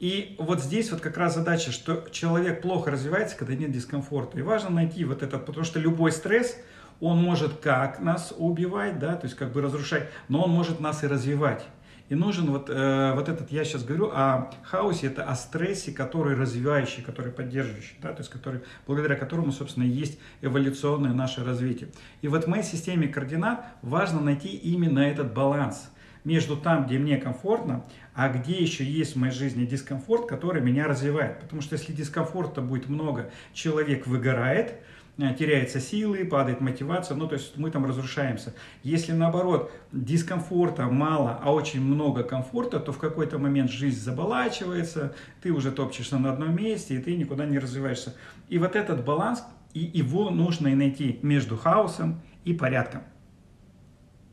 И 0.00 0.34
вот 0.40 0.60
здесь 0.60 0.90
вот 0.90 1.00
как 1.00 1.16
раз 1.16 1.36
задача, 1.36 1.70
что 1.70 2.04
человек 2.10 2.62
плохо 2.62 2.90
развивается, 2.90 3.36
когда 3.36 3.54
нет 3.54 3.70
дискомфорта. 3.70 4.38
И 4.38 4.42
важно 4.42 4.70
найти 4.70 5.04
вот 5.04 5.22
этот, 5.22 5.46
потому 5.46 5.64
что 5.64 5.78
любой 5.78 6.10
стресс– 6.10 6.56
он 7.00 7.22
может 7.22 7.54
как 7.60 8.00
нас 8.00 8.34
убивать, 8.36 8.98
да, 8.98 9.16
то 9.16 9.26
есть 9.26 9.36
как 9.36 9.52
бы 9.52 9.60
разрушать, 9.60 10.08
но 10.28 10.44
он 10.44 10.50
может 10.50 10.80
нас 10.80 11.04
и 11.04 11.06
развивать. 11.06 11.66
И 12.08 12.14
нужен 12.14 12.46
вот, 12.52 12.70
э, 12.70 13.12
вот 13.14 13.28
этот, 13.28 13.50
я 13.50 13.64
сейчас 13.64 13.82
говорю 13.82 14.10
о 14.12 14.52
хаосе, 14.62 15.08
это 15.08 15.24
о 15.24 15.34
стрессе, 15.34 15.90
который 15.90 16.36
развивающий, 16.36 17.02
который 17.02 17.32
поддерживающий, 17.32 17.96
да, 18.00 18.12
то 18.12 18.20
есть 18.20 18.30
который, 18.30 18.60
благодаря 18.86 19.16
которому, 19.16 19.50
собственно, 19.50 19.84
есть 19.84 20.20
эволюционное 20.40 21.12
наше 21.12 21.44
развитие. 21.44 21.88
И 22.22 22.28
вот 22.28 22.44
в 22.44 22.46
моей 22.46 22.62
системе 22.62 23.08
координат 23.08 23.66
важно 23.82 24.20
найти 24.20 24.48
именно 24.48 25.00
этот 25.00 25.34
баланс 25.34 25.90
между 26.22 26.56
там, 26.56 26.86
где 26.86 26.98
мне 26.98 27.16
комфортно, 27.18 27.84
а 28.14 28.28
где 28.28 28.54
еще 28.54 28.84
есть 28.84 29.14
в 29.14 29.18
моей 29.18 29.32
жизни 29.32 29.64
дискомфорт, 29.64 30.28
который 30.28 30.60
меня 30.60 30.86
развивает. 30.86 31.40
Потому 31.40 31.60
что 31.60 31.74
если 31.74 31.92
дискомфорта 31.92 32.60
будет 32.60 32.88
много, 32.88 33.30
человек 33.52 34.06
выгорает, 34.06 34.74
теряется 35.16 35.80
силы, 35.80 36.24
падает 36.24 36.60
мотивация, 36.60 37.16
ну 37.16 37.26
то 37.26 37.34
есть 37.34 37.56
мы 37.56 37.70
там 37.70 37.86
разрушаемся. 37.86 38.54
Если 38.82 39.12
наоборот 39.12 39.70
дискомфорта 39.92 40.86
мало, 40.86 41.40
а 41.42 41.52
очень 41.52 41.80
много 41.80 42.22
комфорта, 42.22 42.80
то 42.80 42.92
в 42.92 42.98
какой-то 42.98 43.38
момент 43.38 43.70
жизнь 43.70 43.98
заболачивается, 43.98 45.14
ты 45.40 45.52
уже 45.52 45.72
топчешься 45.72 46.18
на 46.18 46.32
одном 46.32 46.54
месте, 46.54 46.96
и 46.96 46.98
ты 46.98 47.16
никуда 47.16 47.46
не 47.46 47.58
развиваешься. 47.58 48.14
И 48.48 48.58
вот 48.58 48.76
этот 48.76 49.04
баланс, 49.04 49.42
и 49.72 49.80
его 49.80 50.30
нужно 50.30 50.68
и 50.68 50.74
найти 50.74 51.18
между 51.22 51.56
хаосом 51.56 52.20
и 52.44 52.52
порядком. 52.52 53.02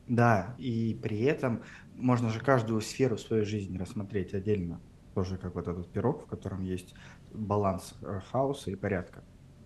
Да, 0.07 0.53
и 0.57 0.99
при 1.01 1.21
этом 1.21 1.63
можно 1.95 2.29
же 2.29 2.39
каждую 2.39 2.81
сферу 2.81 3.17
своей 3.17 3.45
жизни 3.45 3.77
рассмотреть 3.77 4.33
отдельно. 4.33 4.81
Тоже 5.15 5.37
как 5.37 5.55
вот 5.55 5.67
этот 5.67 5.89
пирог, 5.91 6.23
в 6.23 6.25
котором 6.25 6.61
есть 6.61 6.93
баланс 7.31 7.93
э, 8.01 8.19
хаоса 8.31 8.71
и 8.71 8.75
порядка. 8.75 9.23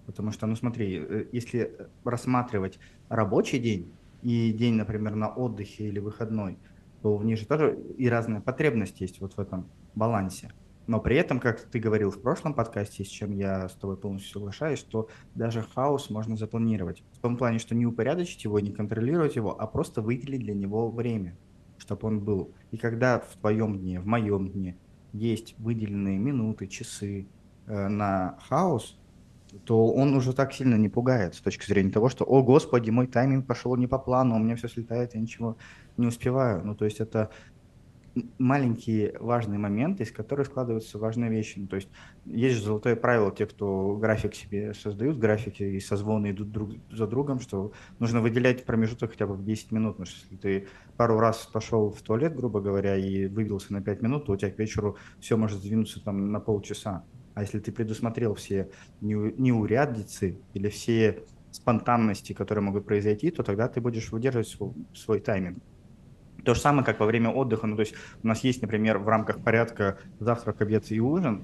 Потому 0.08 0.32
что, 0.32 0.48
ну 0.48 0.56
смотри, 0.56 0.98
э, 0.98 1.26
если 1.34 1.78
рассматривать 2.06 2.80
рабочий 3.10 3.60
день 3.60 3.94
и 4.24 4.54
день, 4.54 4.76
например, 4.76 5.16
на 5.16 5.28
отдыхе 5.28 5.90
или 5.90 6.00
выходной, 6.00 6.58
то 7.02 7.16
в 7.18 7.26
них 7.26 7.38
же 7.38 7.46
тоже 7.46 7.78
и 7.98 8.10
разная 8.10 8.42
потребность 8.42 9.02
есть 9.02 9.20
вот 9.20 9.34
в 9.34 9.40
этом 9.40 9.70
балансе. 9.96 10.52
Но 10.88 11.02
при 11.02 11.18
этом, 11.18 11.42
как 11.42 11.60
ты 11.60 11.80
говорил 11.80 12.10
в 12.10 12.22
прошлом 12.22 12.54
подкасте, 12.54 13.04
с 13.04 13.08
чем 13.08 13.32
я 13.32 13.68
с 13.68 13.74
тобой 13.74 13.98
полностью 13.98 14.32
соглашаюсь, 14.32 14.80
что 14.80 15.10
даже 15.36 15.62
хаос 15.62 16.10
можно 16.10 16.38
запланировать. 16.38 17.04
В 17.12 17.20
том 17.20 17.36
плане, 17.36 17.60
что 17.60 17.76
не 17.76 17.86
упорядочить 17.86 18.46
его, 18.46 18.62
не 18.62 18.72
контролировать 18.72 19.36
его, 19.36 19.60
а 19.60 19.68
просто 19.68 20.02
выделить 20.02 20.40
для 20.40 20.54
него 20.54 20.90
время, 20.90 21.38
чтобы 21.78 22.08
он 22.08 22.22
был. 22.22 22.54
И 22.72 22.78
когда 22.78 23.20
в 23.20 23.36
твоем 23.42 23.78
дне, 23.78 24.00
в 24.00 24.06
моем 24.06 24.48
дне 24.48 24.78
есть 25.12 25.56
выделенные 25.58 26.18
минуты, 26.18 26.68
часы 26.68 27.28
э, 27.66 27.88
на 27.90 28.40
хаос, 28.48 28.98
то 29.66 29.88
он 29.88 30.13
уже 30.16 30.34
так 30.34 30.54
сильно 30.54 30.75
не 30.75 30.89
пугает 30.89 31.36
с 31.36 31.42
точки 31.42 31.66
зрения 31.66 31.92
того, 31.92 32.10
что, 32.10 32.25
о, 32.25 32.44
господи, 32.44 32.89
мой 32.89 33.08
тайминг 33.08 33.46
пошел 33.46 33.75
не 33.75 33.88
по 33.88 33.98
плану, 33.98 34.36
у 34.36 34.39
меня 34.39 34.56
все 34.56 34.68
слетает, 34.68 35.16
я 35.16 35.22
ничего 35.22 35.58
не 35.98 36.08
успеваю. 36.08 36.63
Ну, 36.66 36.75
то 36.75 36.86
есть 36.86 37.00
это 37.00 37.30
маленькие 38.38 39.16
важные 39.20 39.60
моменты, 39.60 40.04
из 40.04 40.12
которых 40.12 40.48
складываются 40.48 40.98
важные 40.98 41.30
вещи. 41.30 41.60
Ну, 41.60 41.68
то 41.68 41.75
есть 41.75 41.89
есть 42.25 42.58
же 42.58 42.63
золотое 42.63 42.96
правило, 42.96 43.32
те, 43.32 43.46
кто 43.46 43.96
график 43.96 44.36
себе 44.36 44.74
создают, 44.74 45.20
графики 45.20 45.63
и 45.63 45.80
созвоны 45.80 46.32
идут 46.32 46.51
друг 46.51 46.72
за 46.92 47.08
другом, 47.08 47.39
что 47.39 47.72
нужно 48.00 48.22
выделять 48.22 48.66
промежуток 48.66 49.12
хотя 49.12 49.27
бы 49.27 49.36
в 49.36 49.44
10 49.44 49.72
минут, 49.72 49.98
потому 49.98 50.08
что 50.08 50.20
если 50.24 50.36
ты 50.36 50.68
пару 50.98 51.20
раз 51.20 51.50
пошел 51.51 51.92
в 51.92 52.01
туалет, 52.01 52.36
грубо 52.36 52.60
говоря, 52.60 52.96
и 52.96 53.27
выбился 53.27 53.74
на 53.74 53.82
5 53.82 54.01
минут, 54.01 54.25
то 54.25 54.34
у 54.34 54.38
тебя 54.38 54.51
к 54.51 54.60
вечеру 54.60 54.98
все 55.20 55.38
может 55.38 55.60
сдвинуться 55.60 56.04
там 56.04 56.32
на 56.32 56.39
полчаса. 56.39 57.04
А 57.38 57.41
если 57.41 57.60
ты 57.60 57.72
предусмотрел 57.72 58.34
все 58.34 58.72
неурядицы 59.00 60.39
или 60.56 60.70
все 60.70 61.24
спонтанности, 61.51 62.34
которые 62.34 62.63
могут 62.63 62.88
произойти, 62.88 63.29
то 63.29 63.44
тогда 63.44 63.67
ты 63.67 63.79
будешь 63.79 64.12
выдерживать 64.12 64.48
свой, 64.48 64.72
свой 64.96 65.20
тайминг. 65.20 65.60
То 66.44 66.56
же 66.56 66.60
самое, 66.60 66.84
как 66.84 67.00
во 67.00 67.06
время 67.06 67.29
отдыха. 67.29 67.67
Ну, 67.67 67.75
то 67.75 67.82
есть 67.82 67.94
у 68.24 68.27
нас 68.27 68.44
есть, 68.44 68.63
например, 68.63 68.98
в 68.98 69.08
рамках 69.08 69.44
порядка 69.44 70.00
завтрак, 70.20 70.63
обед 70.63 70.91
и 70.91 71.00
ужин, 71.00 71.44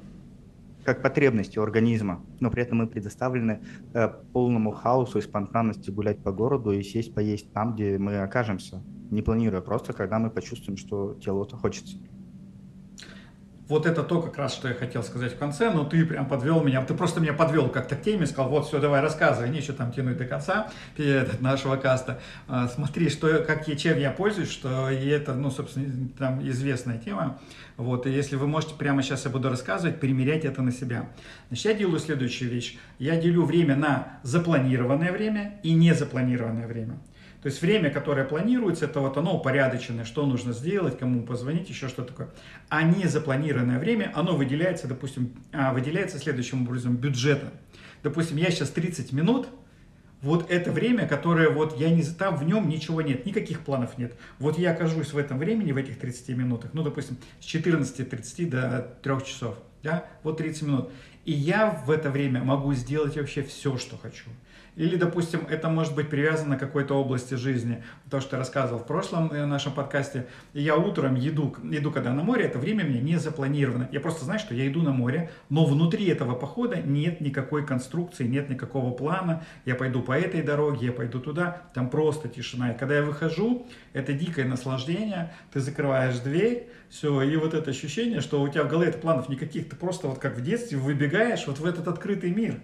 как 0.83 1.03
потребности 1.03 1.59
организма, 1.59 2.25
но 2.39 2.49
при 2.49 2.63
этом 2.63 2.79
мы 2.79 2.87
предоставлены 2.87 3.61
э, 3.93 4.07
полному 4.07 4.71
хаосу 4.71 5.19
и 5.19 5.21
спонтанности 5.21 5.91
гулять 5.91 6.23
по 6.23 6.31
городу 6.31 6.71
и 6.71 6.81
сесть 6.81 7.13
поесть 7.13 7.53
там, 7.53 7.75
где 7.75 7.99
мы 7.99 8.17
окажемся, 8.17 8.81
не 9.11 9.21
планируя, 9.21 9.61
просто 9.61 9.93
когда 9.93 10.17
мы 10.17 10.31
почувствуем, 10.31 10.75
что 10.75 11.13
телу-то 11.23 11.55
хочется. 11.55 11.97
Вот 13.69 13.85
это 13.85 14.03
то, 14.03 14.21
как 14.21 14.37
раз, 14.37 14.53
что 14.53 14.67
я 14.67 14.73
хотел 14.73 15.03
сказать 15.03 15.33
в 15.33 15.37
конце, 15.37 15.71
но 15.71 15.85
ты 15.85 16.05
прям 16.05 16.27
подвел 16.27 16.61
меня, 16.61 16.83
ты 16.83 16.93
просто 16.93 17.21
меня 17.21 17.33
подвел 17.33 17.69
как-то 17.69 17.95
к 17.95 18.01
теме, 18.01 18.25
сказал, 18.25 18.49
вот, 18.49 18.67
все, 18.67 18.79
давай 18.79 19.01
рассказывай, 19.01 19.49
нечего 19.49 19.75
там 19.75 19.91
тянуть 19.93 20.17
до 20.17 20.25
конца 20.25 20.69
нашего 21.39 21.77
каста. 21.77 22.19
А, 22.47 22.67
смотри, 22.67 23.09
что, 23.09 23.39
как 23.39 23.67
я, 23.67 23.75
чем 23.75 23.97
я 23.97 24.11
пользуюсь, 24.11 24.51
что 24.51 24.89
и 24.89 25.07
это, 25.07 25.33
ну, 25.33 25.49
собственно, 25.49 26.09
там 26.17 26.45
известная 26.47 26.97
тема. 26.97 27.39
Вот, 27.77 28.05
и 28.05 28.11
если 28.11 28.35
вы 28.35 28.47
можете, 28.47 28.75
прямо 28.75 29.01
сейчас 29.01 29.25
я 29.25 29.31
буду 29.31 29.49
рассказывать, 29.49 29.99
примерять 29.99 30.45
это 30.45 30.61
на 30.61 30.71
себя. 30.71 31.09
Значит, 31.47 31.65
я 31.65 31.73
делаю 31.73 31.99
следующую 31.99 32.51
вещь. 32.51 32.77
Я 32.99 33.15
делю 33.15 33.45
время 33.45 33.75
на 33.75 34.19
запланированное 34.23 35.11
время 35.11 35.59
и 35.63 35.73
незапланированное 35.73 36.67
время. 36.67 36.99
То 37.43 37.47
есть 37.47 37.61
время, 37.61 37.89
которое 37.89 38.23
планируется, 38.23 38.85
это 38.85 39.01
вот 39.01 39.17
оно 39.17 39.35
упорядоченное, 39.35 40.05
что 40.05 40.25
нужно 40.25 40.53
сделать, 40.53 40.97
кому 40.97 41.23
позвонить, 41.23 41.67
еще 41.67 41.89
что 41.89 42.03
такое. 42.03 42.29
А 42.69 42.83
не 42.83 43.05
запланированное 43.05 43.79
время, 43.79 44.13
оно 44.15 44.37
выделяется, 44.37 44.87
допустим, 44.87 45.33
а, 45.51 45.73
выделяется 45.73 46.19
следующим 46.19 46.61
образом 46.61 46.95
бюджетом. 46.95 47.49
Допустим, 48.01 48.37
я 48.37 48.49
сейчас 48.49 48.69
30 48.69 49.11
минут, 49.11 49.49
вот 50.21 50.49
это 50.49 50.71
время, 50.71 51.05
которое 51.05 51.49
вот 51.49 51.77
я 51.77 51.89
не 51.89 52.03
там 52.03 52.37
в 52.37 52.45
нем 52.45 52.69
ничего 52.69 53.01
нет, 53.01 53.25
никаких 53.25 53.59
планов 53.59 53.97
нет. 53.97 54.15
Вот 54.39 54.57
я 54.57 54.71
окажусь 54.71 55.11
в 55.11 55.17
этом 55.17 55.37
времени, 55.37 55.73
в 55.73 55.77
этих 55.77 55.99
30 55.99 56.29
минутах, 56.37 56.71
ну, 56.73 56.81
допустим, 56.81 57.17
с 57.41 57.43
14.30 57.43 58.49
до 58.49 58.97
3 59.03 59.25
часов, 59.25 59.57
да, 59.83 60.05
вот 60.23 60.37
30 60.37 60.61
минут. 60.61 60.91
И 61.25 61.33
я 61.33 61.71
в 61.85 61.91
это 61.91 62.09
время 62.09 62.41
могу 62.41 62.73
сделать 62.73 63.17
вообще 63.17 63.43
все, 63.43 63.77
что 63.77 63.97
хочу. 63.97 64.29
Или, 64.75 64.95
допустим, 64.95 65.45
это 65.49 65.69
может 65.69 65.93
быть 65.93 66.09
привязано 66.09 66.57
к 66.57 66.59
какой-то 66.59 66.95
области 66.95 67.35
жизни. 67.35 67.83
То, 68.09 68.21
что 68.21 68.35
я 68.35 68.39
рассказывал 68.39 68.79
в 68.79 68.87
прошлом 68.87 69.31
э, 69.31 69.45
нашем 69.45 69.73
подкасте. 69.73 70.25
Я 70.53 70.75
утром 70.75 71.15
еду, 71.15 71.55
иду 71.63 71.91
когда 71.91 72.11
на 72.11 72.23
море, 72.23 72.45
это 72.45 72.57
время 72.57 72.83
мне 72.83 72.99
не 72.99 73.17
запланировано. 73.17 73.87
Я 73.91 73.99
просто 73.99 74.25
знаю, 74.25 74.39
что 74.39 74.55
я 74.55 74.67
иду 74.67 74.81
на 74.81 74.91
море, 74.91 75.29
но 75.49 75.65
внутри 75.65 76.07
этого 76.07 76.33
похода 76.33 76.77
нет 76.77 77.21
никакой 77.21 77.65
конструкции, 77.65 78.25
нет 78.25 78.49
никакого 78.49 78.91
плана. 78.91 79.43
Я 79.65 79.75
пойду 79.75 80.01
по 80.01 80.13
этой 80.13 80.41
дороге, 80.41 80.87
я 80.87 80.91
пойду 80.91 81.19
туда, 81.19 81.61
там 81.75 81.89
просто 81.89 82.27
тишина. 82.27 82.71
И 82.71 82.77
когда 82.77 82.95
я 82.95 83.03
выхожу, 83.03 83.67
это 83.93 84.13
дикое 84.13 84.45
наслаждение, 84.45 85.33
ты 85.51 85.59
закрываешь 85.59 86.17
дверь, 86.19 86.69
все, 86.89 87.21
и 87.21 87.35
вот 87.37 87.53
это 87.53 87.71
ощущение, 87.71 88.21
что 88.21 88.41
у 88.41 88.47
тебя 88.47 88.63
в 88.63 88.69
голове 88.69 88.91
планов 88.91 89.27
никаких, 89.29 89.69
ты 89.69 89.75
просто 89.75 90.07
вот 90.07 90.19
как 90.19 90.37
в 90.37 90.41
детстве 90.41 90.77
выбегаешь 90.77 91.45
вот 91.47 91.59
в 91.59 91.65
этот 91.65 91.87
открытый 91.87 92.31
мир 92.31 92.59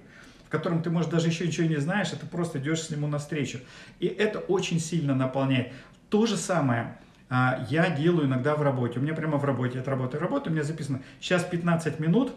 в 0.50 0.51
котором 0.51 0.82
ты, 0.82 0.89
может, 0.89 1.12
даже 1.12 1.27
еще 1.27 1.46
ничего 1.46 1.68
не 1.68 1.75
знаешь, 1.75 2.12
а 2.12 2.15
ты 2.15 2.25
просто 2.25 2.58
идешь 2.58 2.82
с 2.82 2.89
нему 2.89 3.06
навстречу. 3.06 3.60
И 4.00 4.08
это 4.08 4.39
очень 4.39 4.79
сильно 4.79 5.13
наполняет. 5.13 5.72
То 6.10 6.25
же 6.25 6.38
самое 6.38 6.98
а, 7.29 7.63
я 7.70 7.91
делаю 7.91 8.25
иногда 8.25 8.56
в 8.56 8.63
работе. 8.63 8.98
У 8.98 9.03
меня 9.03 9.13
прямо 9.13 9.38
в 9.38 9.46
работе, 9.46 9.79
от 9.79 9.88
работы 9.88 10.18
работы, 10.18 10.50
у 10.50 10.53
меня 10.53 10.63
записано, 10.63 11.03
сейчас 11.22 11.44
15 11.44 12.00
минут 12.00 12.34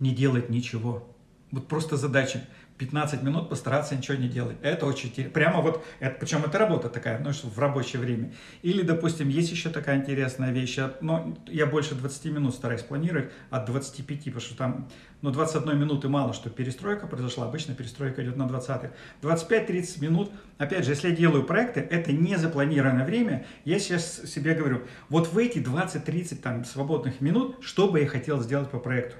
не 0.00 0.12
делать 0.12 0.50
ничего. 0.50 1.08
Вот 1.52 1.68
просто 1.68 1.96
задача 1.96 2.42
15 2.78 3.22
минут 3.22 3.48
постараться 3.48 3.94
ничего 3.94 4.16
не 4.16 4.28
делать. 4.28 4.56
Это 4.62 4.86
очень 4.86 5.10
Прямо 5.30 5.60
вот, 5.60 5.84
это, 6.00 6.16
причем 6.18 6.44
это 6.44 6.58
работа 6.58 6.88
такая, 6.88 7.20
ну, 7.20 7.30
в 7.30 7.58
рабочее 7.58 8.00
время. 8.00 8.32
Или, 8.62 8.82
допустим, 8.82 9.28
есть 9.28 9.50
еще 9.50 9.70
такая 9.70 9.98
интересная 9.98 10.50
вещь, 10.50 10.78
но 11.00 11.36
я 11.46 11.66
больше 11.66 11.94
20 11.94 12.24
минут 12.26 12.54
стараюсь 12.54 12.82
планировать, 12.82 13.30
от 13.50 13.66
25, 13.66 14.24
потому 14.24 14.40
что 14.40 14.56
там, 14.56 14.88
ну, 15.22 15.30
21 15.30 15.78
минуты 15.78 16.08
мало, 16.08 16.32
что 16.32 16.50
перестройка 16.50 17.06
произошла, 17.06 17.46
обычно 17.46 17.74
перестройка 17.74 18.24
идет 18.24 18.36
на 18.36 18.48
20. 18.48 18.90
25-30 19.22 20.00
минут, 20.02 20.32
опять 20.58 20.84
же, 20.84 20.90
если 20.90 21.10
я 21.10 21.16
делаю 21.16 21.44
проекты, 21.44 21.80
это 21.80 22.12
не 22.12 22.36
запланированное 22.36 23.04
время, 23.04 23.46
я 23.64 23.78
сейчас 23.78 24.22
себе 24.24 24.54
говорю, 24.54 24.82
вот 25.08 25.32
в 25.32 25.38
эти 25.38 25.58
20-30 25.58 26.36
там 26.36 26.64
свободных 26.64 27.20
минут, 27.20 27.58
что 27.60 27.88
бы 27.88 28.00
я 28.00 28.06
хотел 28.06 28.40
сделать 28.40 28.70
по 28.70 28.80
проекту. 28.80 29.16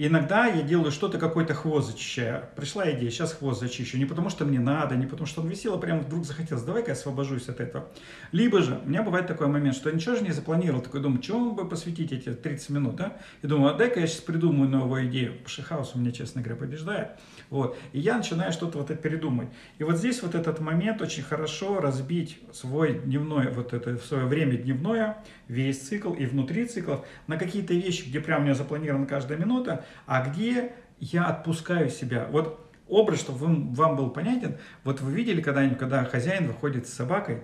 Иногда 0.00 0.46
я 0.46 0.62
делаю 0.62 0.92
что-то, 0.92 1.18
какой-то 1.18 1.54
хвост 1.54 1.90
зачищаю. 1.90 2.44
Пришла 2.54 2.88
идея, 2.92 3.10
сейчас 3.10 3.32
хвост 3.32 3.58
зачищу. 3.58 3.98
Не 3.98 4.04
потому, 4.04 4.30
что 4.30 4.44
мне 4.44 4.60
надо, 4.60 4.94
не 4.94 5.06
потому, 5.06 5.26
что 5.26 5.40
он 5.40 5.48
висел, 5.48 5.74
а 5.74 5.78
прям 5.78 6.02
вдруг 6.02 6.24
захотелось, 6.24 6.62
давай-ка 6.62 6.90
я 6.90 6.92
освобожусь 6.92 7.48
от 7.48 7.58
этого. 7.58 7.88
Либо 8.30 8.62
же, 8.62 8.80
у 8.84 8.88
меня 8.88 9.02
бывает 9.02 9.26
такой 9.26 9.48
момент, 9.48 9.74
что 9.74 9.88
я 9.88 9.96
ничего 9.96 10.14
же 10.14 10.22
не 10.22 10.30
запланировал. 10.30 10.82
Такой 10.82 11.00
думаю, 11.00 11.20
чему 11.20 11.50
бы 11.50 11.68
посвятить 11.68 12.12
эти 12.12 12.32
30 12.32 12.70
минут, 12.70 12.94
да? 12.94 13.16
И 13.42 13.48
думаю, 13.48 13.74
а 13.74 13.76
дай-ка 13.76 13.98
я 13.98 14.06
сейчас 14.06 14.20
придумаю 14.20 14.70
новую 14.70 15.08
идею. 15.08 15.34
Шихаус 15.46 15.96
у 15.96 15.98
меня, 15.98 16.12
честно 16.12 16.42
говоря, 16.42 16.60
побеждает. 16.60 17.08
Вот. 17.50 17.76
И 17.92 17.98
я 17.98 18.18
начинаю 18.18 18.52
что-то 18.52 18.78
вот 18.78 18.92
это 18.92 19.02
передумать. 19.02 19.48
И 19.78 19.82
вот 19.82 19.96
здесь 19.96 20.22
вот 20.22 20.36
этот 20.36 20.60
момент 20.60 21.02
очень 21.02 21.24
хорошо 21.24 21.80
разбить 21.80 22.38
свой 22.52 23.00
дневной, 23.00 23.50
вот 23.50 23.72
это 23.72 23.96
свое 23.96 24.26
время 24.26 24.58
дневное, 24.58 25.18
весь 25.48 25.80
цикл 25.80 26.12
и 26.12 26.24
внутри 26.24 26.66
циклов 26.66 27.04
на 27.26 27.36
какие-то 27.36 27.74
вещи, 27.74 28.08
где 28.08 28.20
прям 28.20 28.42
у 28.42 28.44
меня 28.44 28.54
запланирована 28.54 29.06
каждая 29.06 29.38
минута, 29.38 29.84
а 30.06 30.28
где 30.28 30.72
я 31.00 31.26
отпускаю 31.26 31.90
себя. 31.90 32.26
Вот 32.30 32.68
образ, 32.88 33.20
чтобы 33.20 33.38
вам, 33.38 33.74
вам 33.74 33.96
был 33.96 34.10
понятен, 34.10 34.56
вот 34.84 35.00
вы 35.00 35.12
видели 35.12 35.40
когда-нибудь, 35.40 35.78
когда 35.78 36.04
хозяин 36.04 36.46
выходит 36.46 36.88
с 36.88 36.92
собакой, 36.92 37.42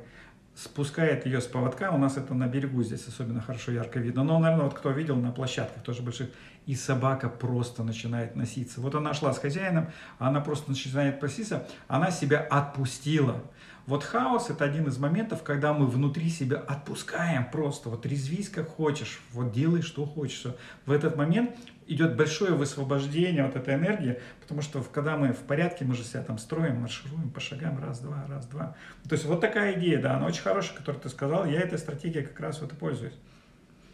спускает 0.54 1.26
ее 1.26 1.40
с 1.40 1.46
поводка, 1.46 1.90
у 1.90 1.98
нас 1.98 2.16
это 2.16 2.32
на 2.34 2.46
берегу 2.46 2.82
здесь 2.82 3.06
особенно 3.08 3.40
хорошо 3.40 3.72
ярко 3.72 3.98
видно, 3.98 4.22
но, 4.22 4.38
наверное, 4.38 4.66
вот 4.66 4.74
кто 4.74 4.90
видел 4.90 5.16
на 5.16 5.32
площадках 5.32 5.82
тоже 5.82 6.02
больших, 6.02 6.28
и 6.66 6.74
собака 6.74 7.28
просто 7.28 7.82
начинает 7.82 8.36
носиться. 8.36 8.80
Вот 8.80 8.94
она 8.94 9.12
шла 9.14 9.32
с 9.32 9.38
хозяином, 9.38 9.90
она 10.18 10.40
просто 10.40 10.70
начинает 10.70 11.20
носиться, 11.20 11.66
она 11.88 12.10
себя 12.10 12.40
отпустила. 12.40 13.42
Вот 13.86 14.02
хаос 14.02 14.48
это 14.48 14.64
один 14.64 14.86
из 14.88 14.96
моментов, 14.96 15.42
когда 15.42 15.74
мы 15.74 15.86
внутри 15.86 16.30
себя 16.30 16.56
отпускаем 16.56 17.50
просто, 17.50 17.90
вот 17.90 18.06
резвись 18.06 18.48
как 18.48 18.68
хочешь, 18.68 19.20
вот 19.32 19.52
делай 19.52 19.82
что 19.82 20.06
хочешь. 20.06 20.46
В 20.86 20.90
этот 20.90 21.16
момент 21.16 21.54
идет 21.86 22.16
большое 22.16 22.54
высвобождение 22.54 23.44
вот 23.44 23.56
этой 23.56 23.74
энергии, 23.74 24.20
потому 24.40 24.62
что 24.62 24.82
когда 24.82 25.18
мы 25.18 25.34
в 25.34 25.40
порядке, 25.40 25.84
мы 25.84 25.94
же 25.94 26.02
себя 26.02 26.22
там 26.22 26.38
строим, 26.38 26.80
маршируем 26.80 27.30
по 27.30 27.40
шагам, 27.40 27.78
раз-два, 27.78 28.24
раз-два. 28.26 28.74
То 29.06 29.16
есть 29.16 29.26
вот 29.26 29.42
такая 29.42 29.78
идея, 29.78 30.00
да, 30.00 30.16
она 30.16 30.26
очень 30.26 30.42
хорошая, 30.42 30.78
которую 30.78 31.02
ты 31.02 31.10
сказал, 31.10 31.44
я 31.44 31.60
этой 31.60 31.76
стратегией 31.76 32.24
как 32.24 32.40
раз 32.40 32.62
вот 32.62 32.72
и 32.72 32.76
пользуюсь. 32.76 33.18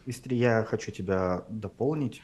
Истри, 0.06 0.37
я 0.37 0.64
хочу 0.64 0.92
тебя 0.92 1.44
дополнить 1.49 2.23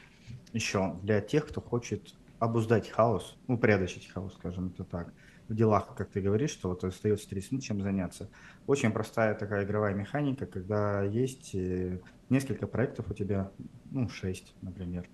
еще 0.53 0.95
для 1.03 1.19
тех, 1.19 1.45
кто 1.47 1.59
хочет 1.59 2.15
обуздать 2.39 2.89
хаос, 2.89 3.35
упорядочить 3.47 4.09
хаос, 4.09 4.35
скажем 4.35 4.71
это 4.73 4.85
так 4.85 5.11
в 5.47 5.55
делах, 5.55 5.93
как 5.95 6.09
ты 6.09 6.21
говоришь, 6.21 6.51
что 6.51 6.69
вот 6.69 6.83
остается 6.83 7.29
30 7.29 7.51
минут, 7.51 7.63
чем 7.63 7.81
заняться. 7.81 8.29
Очень 8.65 8.91
простая 8.91 9.33
такая 9.33 9.65
игровая 9.65 9.93
механика, 9.93 10.45
когда 10.45 11.03
есть 11.03 11.55
э, 11.55 11.99
несколько 12.29 12.67
проектов 12.67 13.09
у 13.09 13.13
тебя, 13.13 13.51
ну, 13.91 14.09
6, 14.09 14.55
например, 14.61 15.07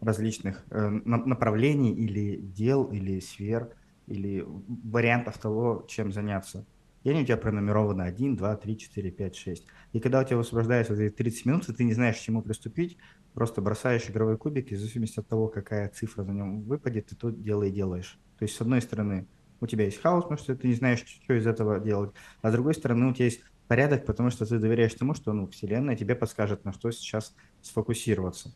различных 0.00 0.64
э, 0.70 0.88
направлений 0.88 1.92
или 1.92 2.36
дел, 2.36 2.84
или 2.84 3.20
сфер, 3.20 3.70
или 4.06 4.44
вариантов 4.46 5.38
того, 5.38 5.84
чем 5.88 6.12
заняться. 6.12 6.66
И 7.04 7.10
они 7.10 7.22
у 7.22 7.24
тебя 7.24 7.36
пронумерованы 7.36 8.02
1, 8.02 8.36
2, 8.36 8.56
3, 8.56 8.76
4, 8.76 9.10
5, 9.10 9.36
6. 9.36 9.66
И 9.92 10.00
когда 10.00 10.20
у 10.20 10.24
тебя 10.24 10.36
высвобождается 10.36 10.94
эти 10.94 11.14
30 11.14 11.46
минут, 11.46 11.68
и 11.68 11.72
ты 11.72 11.84
не 11.84 11.94
знаешь, 11.94 12.16
к 12.16 12.20
чему 12.20 12.42
приступить, 12.42 12.98
просто 13.34 13.62
бросаешь 13.62 14.10
игровой 14.10 14.36
кубик, 14.36 14.72
и 14.72 14.74
в 14.74 14.78
зависимости 14.78 15.20
от 15.20 15.28
того, 15.28 15.48
какая 15.48 15.88
цифра 15.88 16.24
на 16.24 16.32
нем 16.32 16.62
выпадет, 16.62 17.06
ты 17.06 17.16
то 17.16 17.30
дело 17.30 17.62
и 17.62 17.70
делаешь. 17.70 18.18
То 18.38 18.44
есть, 18.44 18.56
с 18.56 18.60
одной 18.60 18.82
стороны, 18.82 19.26
у 19.60 19.66
тебя 19.66 19.84
есть 19.84 20.00
хаос, 20.00 20.24
потому 20.24 20.38
что 20.38 20.54
ты 20.54 20.68
не 20.68 20.74
знаешь, 20.74 21.04
что 21.06 21.34
из 21.34 21.46
этого 21.46 21.80
делать, 21.80 22.12
а 22.42 22.50
с 22.50 22.52
другой 22.52 22.74
стороны 22.74 23.06
у 23.08 23.14
тебя 23.14 23.26
есть 23.26 23.40
порядок, 23.66 24.06
потому 24.06 24.30
что 24.30 24.46
ты 24.46 24.58
доверяешь 24.58 24.94
тому, 24.94 25.14
что 25.14 25.32
ну, 25.32 25.46
Вселенная 25.48 25.96
тебе 25.96 26.14
подскажет, 26.14 26.64
на 26.64 26.72
что 26.72 26.90
сейчас 26.90 27.34
сфокусироваться. 27.62 28.52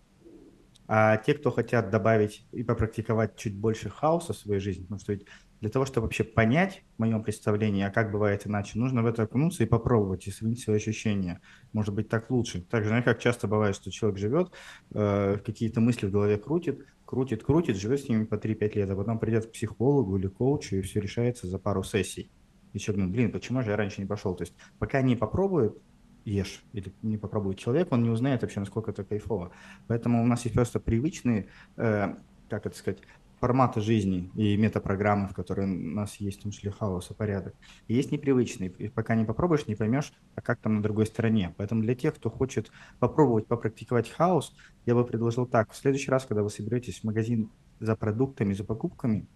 А 0.95 1.17
те, 1.17 1.33
кто 1.33 1.51
хотят 1.51 1.89
добавить 1.89 2.47
и 2.53 2.63
попрактиковать 2.63 3.35
чуть 3.39 3.57
больше 3.57 3.89
хаоса 3.89 4.35
в 4.35 4.37
своей 4.37 4.61
жизни, 4.61 4.83
потому 4.83 5.01
что 5.01 5.15
ведь 5.15 5.27
для 5.63 5.71
того, 5.71 5.87
чтобы 5.87 6.05
вообще 6.05 6.23
понять 6.23 6.85
в 6.97 7.01
моем 7.01 7.23
представлении, 7.23 7.83
а 7.83 7.91
как 7.91 8.13
бывает 8.13 8.47
иначе, 8.47 8.79
нужно 8.79 9.03
в 9.03 9.07
это 9.07 9.23
окунуться 9.23 9.63
и 9.63 9.67
попробовать, 9.67 10.27
и 10.27 10.31
сравнить 10.31 10.61
свои 10.61 10.77
ощущения. 10.77 11.41
Может 11.73 11.95
быть, 11.95 12.11
так 12.11 12.31
лучше. 12.31 12.61
Так 12.61 12.83
же, 12.83 12.91
знаешь, 12.91 13.07
как 13.07 13.21
часто 13.21 13.49
бывает, 13.49 13.75
что 13.75 13.91
человек 13.91 14.19
живет, 14.19 14.53
э, 14.93 15.39
какие-то 15.43 15.81
мысли 15.81 16.09
в 16.09 16.11
голове 16.11 16.37
крутит, 16.37 16.85
крутит, 17.07 17.43
крутит, 17.43 17.79
живет 17.79 18.01
с 18.01 18.11
ними 18.11 18.27
по 18.27 18.35
3-5 18.35 18.75
лет, 18.75 18.91
а 18.91 18.95
потом 18.95 19.19
придет 19.19 19.47
к 19.47 19.53
психологу 19.53 20.19
или 20.19 20.27
коучу, 20.27 20.77
и 20.77 20.83
все 20.83 21.01
решается 21.01 21.47
за 21.47 21.59
пару 21.59 21.83
сессий. 21.85 22.31
И 22.75 22.79
человек 22.79 22.99
думает, 22.99 23.15
блин, 23.15 23.33
почему 23.33 23.63
же 23.63 23.71
я 23.71 23.79
раньше 23.79 24.03
не 24.03 24.07
пошел? 24.07 24.35
То 24.35 24.43
есть 24.43 24.53
пока 24.79 25.01
не 25.01 25.17
попробует, 25.17 25.75
ешь 26.25 26.63
или 26.73 26.93
не 27.03 27.19
попробует 27.19 27.59
человек, 27.59 27.93
он 27.93 28.03
не 28.03 28.11
узнает 28.11 28.43
вообще, 28.43 28.61
насколько 28.61 28.91
это 28.91 29.05
кайфово. 29.05 29.53
Поэтому 29.87 30.23
у 30.23 30.27
нас 30.27 30.45
есть 30.45 30.55
просто 30.55 30.81
привычные, 30.81 31.49
э, 31.77 32.15
как 32.49 32.67
это 32.67 32.77
сказать, 32.77 33.01
форматы 33.43 33.81
жизни 33.81 34.31
и 34.37 34.57
метапрограммы, 34.57 35.27
в 35.27 35.35
которые 35.35 35.67
у 35.67 35.71
нас 35.71 36.15
есть, 36.17 36.39
в 36.39 36.43
том 36.45 36.53
числе 36.53 36.71
хаос 36.71 37.11
и 37.11 37.15
порядок. 37.15 37.57
И 37.89 37.95
есть 37.95 38.13
непривычные. 38.13 38.71
И 38.79 38.89
пока 38.89 39.17
не 39.17 39.25
попробуешь, 39.25 39.67
не 39.67 39.75
поймешь, 39.75 40.13
а 40.37 40.41
как 40.41 40.61
там 40.61 40.77
на 40.77 40.83
другой 40.83 41.07
стороне. 41.07 41.53
Поэтому 41.57 41.83
для 41.83 41.97
тех, 41.97 42.15
кто 42.15 42.31
хочет 42.31 42.71
попробовать 43.01 43.49
попрактиковать 43.49 44.09
хаос, 44.09 44.55
я 44.87 44.95
бы 44.95 45.05
предложил 45.05 45.45
так. 45.45 45.73
В 45.73 45.77
следующий 45.77 46.09
раз, 46.13 46.25
когда 46.25 46.45
вы 46.45 46.51
соберетесь 46.51 47.01
в 47.01 47.05
магазин 47.05 47.51
за 47.81 47.97
продуктами, 47.97 48.55
за 48.55 48.63
покупками, 48.63 49.27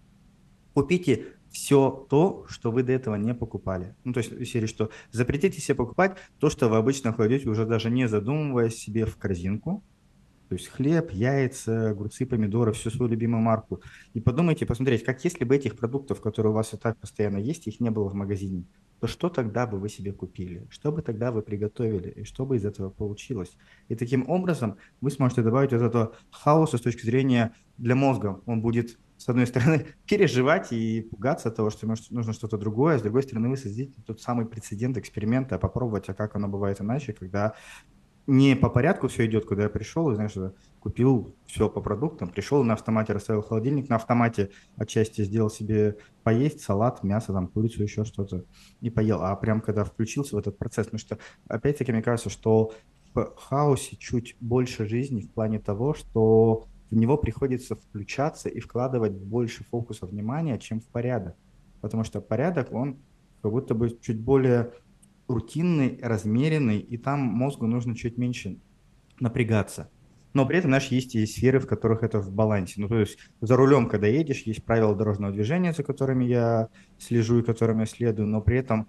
купите 0.76 1.25
все 1.50 2.06
то, 2.11 2.45
что 2.50 2.71
вы 2.71 2.83
до 2.83 2.92
этого 2.92 3.14
не 3.14 3.33
покупали. 3.33 3.95
Ну, 4.04 4.12
то 4.12 4.18
есть, 4.18 4.30
в 4.30 4.45
серии, 4.45 4.66
что 4.66 4.90
запретите 5.11 5.59
себе 5.59 5.75
покупать 5.75 6.18
то, 6.38 6.50
что 6.50 6.68
вы 6.68 6.76
обычно 6.76 7.14
кладете, 7.14 7.49
уже 7.49 7.64
даже 7.64 7.90
не 7.90 8.06
задумываясь 8.06 8.76
себе 8.76 9.06
в 9.06 9.16
корзинку, 9.16 9.83
то 10.50 10.54
есть 10.54 10.68
хлеб, 10.68 11.11
яйца, 11.12 11.90
огурцы, 11.90 12.26
помидоры, 12.26 12.73
всю 12.73 12.90
свою 12.90 13.11
любимую 13.11 13.40
марку. 13.40 13.80
И 14.12 14.21
подумайте, 14.21 14.66
посмотреть, 14.66 15.02
как 15.02 15.25
если 15.25 15.45
бы 15.45 15.56
этих 15.56 15.78
продуктов, 15.78 16.21
которые 16.21 16.52
у 16.52 16.54
вас 16.54 16.75
и 16.75 16.76
так 16.76 16.99
постоянно 16.99 17.38
есть, 17.38 17.66
их 17.66 17.80
не 17.80 17.90
было 17.90 18.11
в 18.11 18.14
магазине, 18.14 18.66
то 19.00 19.06
что 19.06 19.30
тогда 19.30 19.66
бы 19.66 19.78
вы 19.78 19.88
себе 19.88 20.12
купили? 20.12 20.66
Что 20.68 20.92
бы 20.92 21.00
тогда 21.00 21.33
вы 21.33 21.40
приготовили? 21.40 22.11
И 22.11 22.25
что 22.25 22.45
бы 22.45 22.56
из 22.56 22.66
этого 22.66 22.90
получилось? 22.90 23.56
И 23.88 23.95
таким 23.95 24.28
образом 24.28 24.76
вы 25.00 25.11
сможете 25.11 25.40
добавить 25.40 25.73
вот 25.73 25.80
этого 25.80 26.14
хаоса 26.30 26.76
с 26.76 26.83
точки 26.83 27.06
зрения 27.06 27.54
для 27.78 27.95
мозга. 27.95 28.42
Он 28.45 28.61
будет 28.61 28.99
с 29.17 29.29
одной 29.29 29.47
стороны, 29.47 29.87
переживать 30.07 30.73
и 30.73 31.03
пугаться 31.03 31.51
того, 31.51 31.71
что 31.71 31.87
может, 31.87 32.11
нужно 32.11 32.33
что-то 32.33 32.59
другое, 32.59 32.97
а 32.97 32.99
с 32.99 33.03
другой 33.03 33.23
стороны, 33.23 33.49
вы 33.49 33.57
создадите 33.57 34.01
тот 34.07 34.21
самый 34.21 34.47
прецедент 34.47 34.97
эксперимента, 34.97 35.59
попробовать, 35.59 36.09
а 36.09 36.15
как 36.15 36.37
оно 36.37 36.49
бывает 36.49 36.81
иначе, 36.81 37.13
когда 37.13 37.55
не 38.27 38.57
по 38.57 38.69
порядку 38.69 39.09
все 39.09 39.27
идет, 39.27 39.47
куда 39.47 39.65
я 39.65 39.69
пришел, 39.69 40.11
и, 40.11 40.15
знаешь, 40.15 40.35
купил 40.81 41.37
все 41.47 41.69
по 41.69 41.81
продуктам, 41.81 42.29
пришел 42.29 42.63
на 42.65 42.75
автомате, 42.75 43.13
расставил 43.13 43.43
холодильник, 43.43 43.89
на 43.89 43.97
автомате 43.97 44.51
отчасти 44.77 45.23
сделал 45.23 45.49
себе 45.49 45.99
поесть, 46.25 46.61
салат, 46.61 47.05
мясо, 47.05 47.33
там, 47.33 47.47
курицу, 47.47 47.83
еще 47.83 48.05
что-то, 48.05 48.45
и 48.81 48.91
поел. 48.91 49.23
А 49.23 49.35
прям 49.37 49.61
когда 49.61 49.85
включился 49.85 50.35
в 50.35 50.39
этот 50.39 50.59
процесс, 50.59 50.87
потому 50.87 50.99
что, 50.99 51.19
опять-таки, 51.49 51.93
мне 51.93 52.03
кажется, 52.03 52.31
что 52.31 52.73
в 53.15 53.33
хаосе 53.37 53.97
чуть 53.97 54.37
больше 54.41 54.87
жизни 54.87 55.23
в 55.23 55.31
плане 55.31 55.59
того, 55.59 55.95
что 55.95 56.67
в 56.90 56.97
него 56.97 57.16
приходится 57.16 57.76
включаться 57.76 58.49
и 58.49 58.61
вкладывать 58.61 59.12
больше 59.12 59.64
фокуса 59.64 60.07
внимания, 60.07 60.59
чем 60.59 60.81
в 60.81 60.87
порядок. 60.87 61.37
Потому 61.81 62.05
что 62.05 62.21
порядок, 62.21 62.73
он 62.73 62.99
как 63.43 63.52
будто 63.52 63.75
бы 63.75 63.97
чуть 64.00 64.21
более 64.21 64.73
рутинный, 65.28 65.99
размеренный, 66.02 66.78
и 66.78 66.97
там 66.97 67.21
мозгу 67.21 67.66
нужно 67.66 67.97
чуть 67.97 68.16
меньше 68.16 68.59
напрягаться. 69.19 69.90
Но 70.35 70.47
при 70.47 70.59
этом, 70.59 70.71
знаешь, 70.71 70.88
есть 70.88 71.14
и 71.14 71.25
сферы, 71.25 71.59
в 71.61 71.66
которых 71.66 72.02
это 72.02 72.21
в 72.21 72.31
балансе. 72.31 72.81
Ну, 72.81 72.88
то 72.88 72.99
есть 72.99 73.19
за 73.40 73.57
рулем, 73.57 73.88
когда 73.88 74.07
едешь, 74.07 74.43
есть 74.43 74.64
правила 74.64 74.95
дорожного 74.95 75.33
движения, 75.33 75.73
за 75.73 75.83
которыми 75.83 76.25
я 76.26 76.69
слежу 76.99 77.38
и 77.38 77.43
которыми 77.43 77.81
я 77.81 77.87
следую, 77.87 78.28
но 78.28 78.43
при 78.43 78.59
этом 78.59 78.87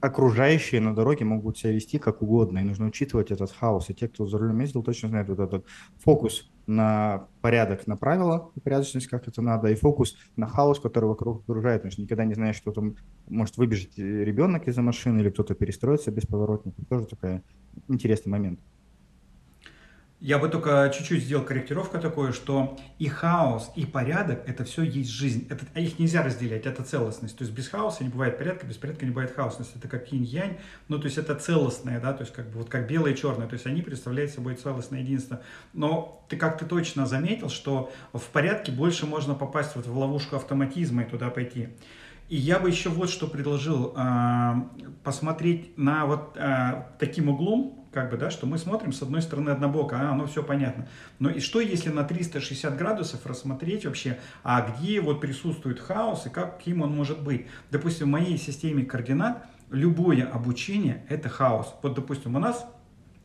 окружающие 0.00 0.80
на 0.80 0.94
дороге 0.94 1.24
могут 1.24 1.58
себя 1.58 1.72
вести 1.72 1.98
как 1.98 2.22
угодно, 2.22 2.58
и 2.58 2.62
нужно 2.64 2.86
учитывать 2.86 3.30
этот 3.30 3.52
хаос. 3.52 3.90
И 3.90 3.94
те, 3.94 4.08
кто 4.08 4.26
за 4.26 4.38
рулем 4.38 4.60
ездил, 4.60 4.82
точно 4.82 5.08
знают 5.08 5.28
вот 5.28 5.38
этот 5.38 5.66
фокус 5.98 6.50
на 6.66 7.26
порядок, 7.40 7.86
на 7.86 7.96
правила 7.96 8.50
и 8.54 8.60
порядочность, 8.60 9.08
как 9.08 9.28
это 9.28 9.42
надо, 9.42 9.68
и 9.68 9.74
фокус 9.74 10.16
на 10.36 10.46
хаос, 10.46 10.80
который 10.80 11.06
вокруг 11.06 11.42
окружает. 11.42 11.82
Потому 11.82 11.92
что 11.92 12.02
никогда 12.02 12.24
не 12.24 12.34
знаешь, 12.34 12.56
что 12.56 12.72
там 12.72 12.96
может 13.28 13.56
выбежать 13.56 13.98
ребенок 13.98 14.68
из-за 14.68 14.82
машины 14.82 15.20
или 15.20 15.30
кто-то 15.30 15.54
перестроится 15.54 16.10
без 16.10 16.26
поворотника. 16.26 16.82
Тоже 16.88 17.06
такой 17.06 17.42
интересный 17.88 18.30
момент. 18.30 18.60
Я 20.20 20.38
бы 20.38 20.50
только 20.50 20.92
чуть-чуть 20.94 21.24
сделал 21.24 21.42
корректировку 21.46 21.98
такое, 21.98 22.32
что 22.32 22.78
и 22.98 23.08
хаос, 23.08 23.70
и 23.74 23.86
порядок– 23.86 24.42
это 24.46 24.64
все 24.64 24.82
есть 24.82 25.08
жизнь. 25.08 25.46
Это, 25.48 25.64
а 25.72 25.80
их 25.80 25.98
нельзя 25.98 26.22
разделять, 26.22 26.66
это 26.66 26.82
целостность. 26.82 27.38
То 27.38 27.44
есть 27.44 27.56
без 27.56 27.68
хаоса 27.68 28.04
не 28.04 28.10
бывает 28.10 28.36
порядка, 28.36 28.66
без 28.66 28.76
порядка 28.76 29.06
не 29.06 29.12
бывает 29.12 29.34
хаосности. 29.34 29.78
Это 29.78 29.88
как 29.88 30.12
инь-янь, 30.12 30.58
ну 30.88 30.98
то 30.98 31.06
есть 31.06 31.16
это 31.16 31.34
целостное, 31.36 32.00
да, 32.00 32.12
то 32.12 32.20
есть 32.20 32.34
как 32.34 32.50
бы 32.50 32.58
вот 32.58 32.68
как 32.68 32.86
белое 32.86 33.12
и 33.12 33.16
черное, 33.16 33.46
то 33.46 33.54
есть 33.54 33.64
они 33.64 33.80
представляют 33.80 34.30
собой 34.30 34.56
целостное 34.56 35.00
единство. 35.00 35.40
Но 35.72 36.22
ты 36.28 36.36
как 36.36 36.58
ты 36.58 36.66
точно 36.66 37.06
заметил, 37.06 37.48
что 37.48 37.90
в 38.12 38.24
порядке 38.26 38.72
больше 38.72 39.06
можно 39.06 39.34
попасть 39.34 39.74
вот 39.74 39.86
в 39.86 39.96
ловушку 39.96 40.36
автоматизма 40.36 41.04
и 41.04 41.06
туда 41.06 41.30
пойти. 41.30 41.70
И 42.30 42.36
я 42.36 42.60
бы 42.60 42.70
еще 42.70 42.90
вот 42.90 43.10
что 43.10 43.26
предложил, 43.26 43.92
э, 43.96 44.54
посмотреть 45.02 45.76
на 45.76 46.06
вот 46.06 46.36
э, 46.36 46.84
таким 47.00 47.28
углом, 47.28 47.88
как 47.92 48.08
бы, 48.08 48.16
да, 48.16 48.30
что 48.30 48.46
мы 48.46 48.56
смотрим 48.56 48.92
с 48.92 49.02
одной 49.02 49.20
стороны 49.20 49.50
однобоко, 49.50 49.96
а 49.98 50.12
оно 50.12 50.26
все 50.26 50.44
понятно. 50.44 50.86
Но 51.18 51.28
и 51.28 51.40
что, 51.40 51.60
если 51.60 51.90
на 51.90 52.04
360 52.04 52.76
градусов 52.76 53.26
рассмотреть 53.26 53.84
вообще, 53.84 54.20
а 54.44 54.60
где 54.60 55.00
вот 55.00 55.20
присутствует 55.20 55.80
хаос 55.80 56.26
и 56.26 56.30
каким 56.30 56.82
он 56.82 56.94
может 56.94 57.20
быть? 57.20 57.48
Допустим, 57.72 58.06
в 58.06 58.10
моей 58.10 58.38
системе 58.38 58.84
координат 58.84 59.44
любое 59.68 60.24
обучение– 60.24 61.04
это 61.08 61.28
хаос. 61.28 61.74
Вот, 61.82 61.94
допустим, 61.94 62.36
у 62.36 62.38
нас 62.38 62.64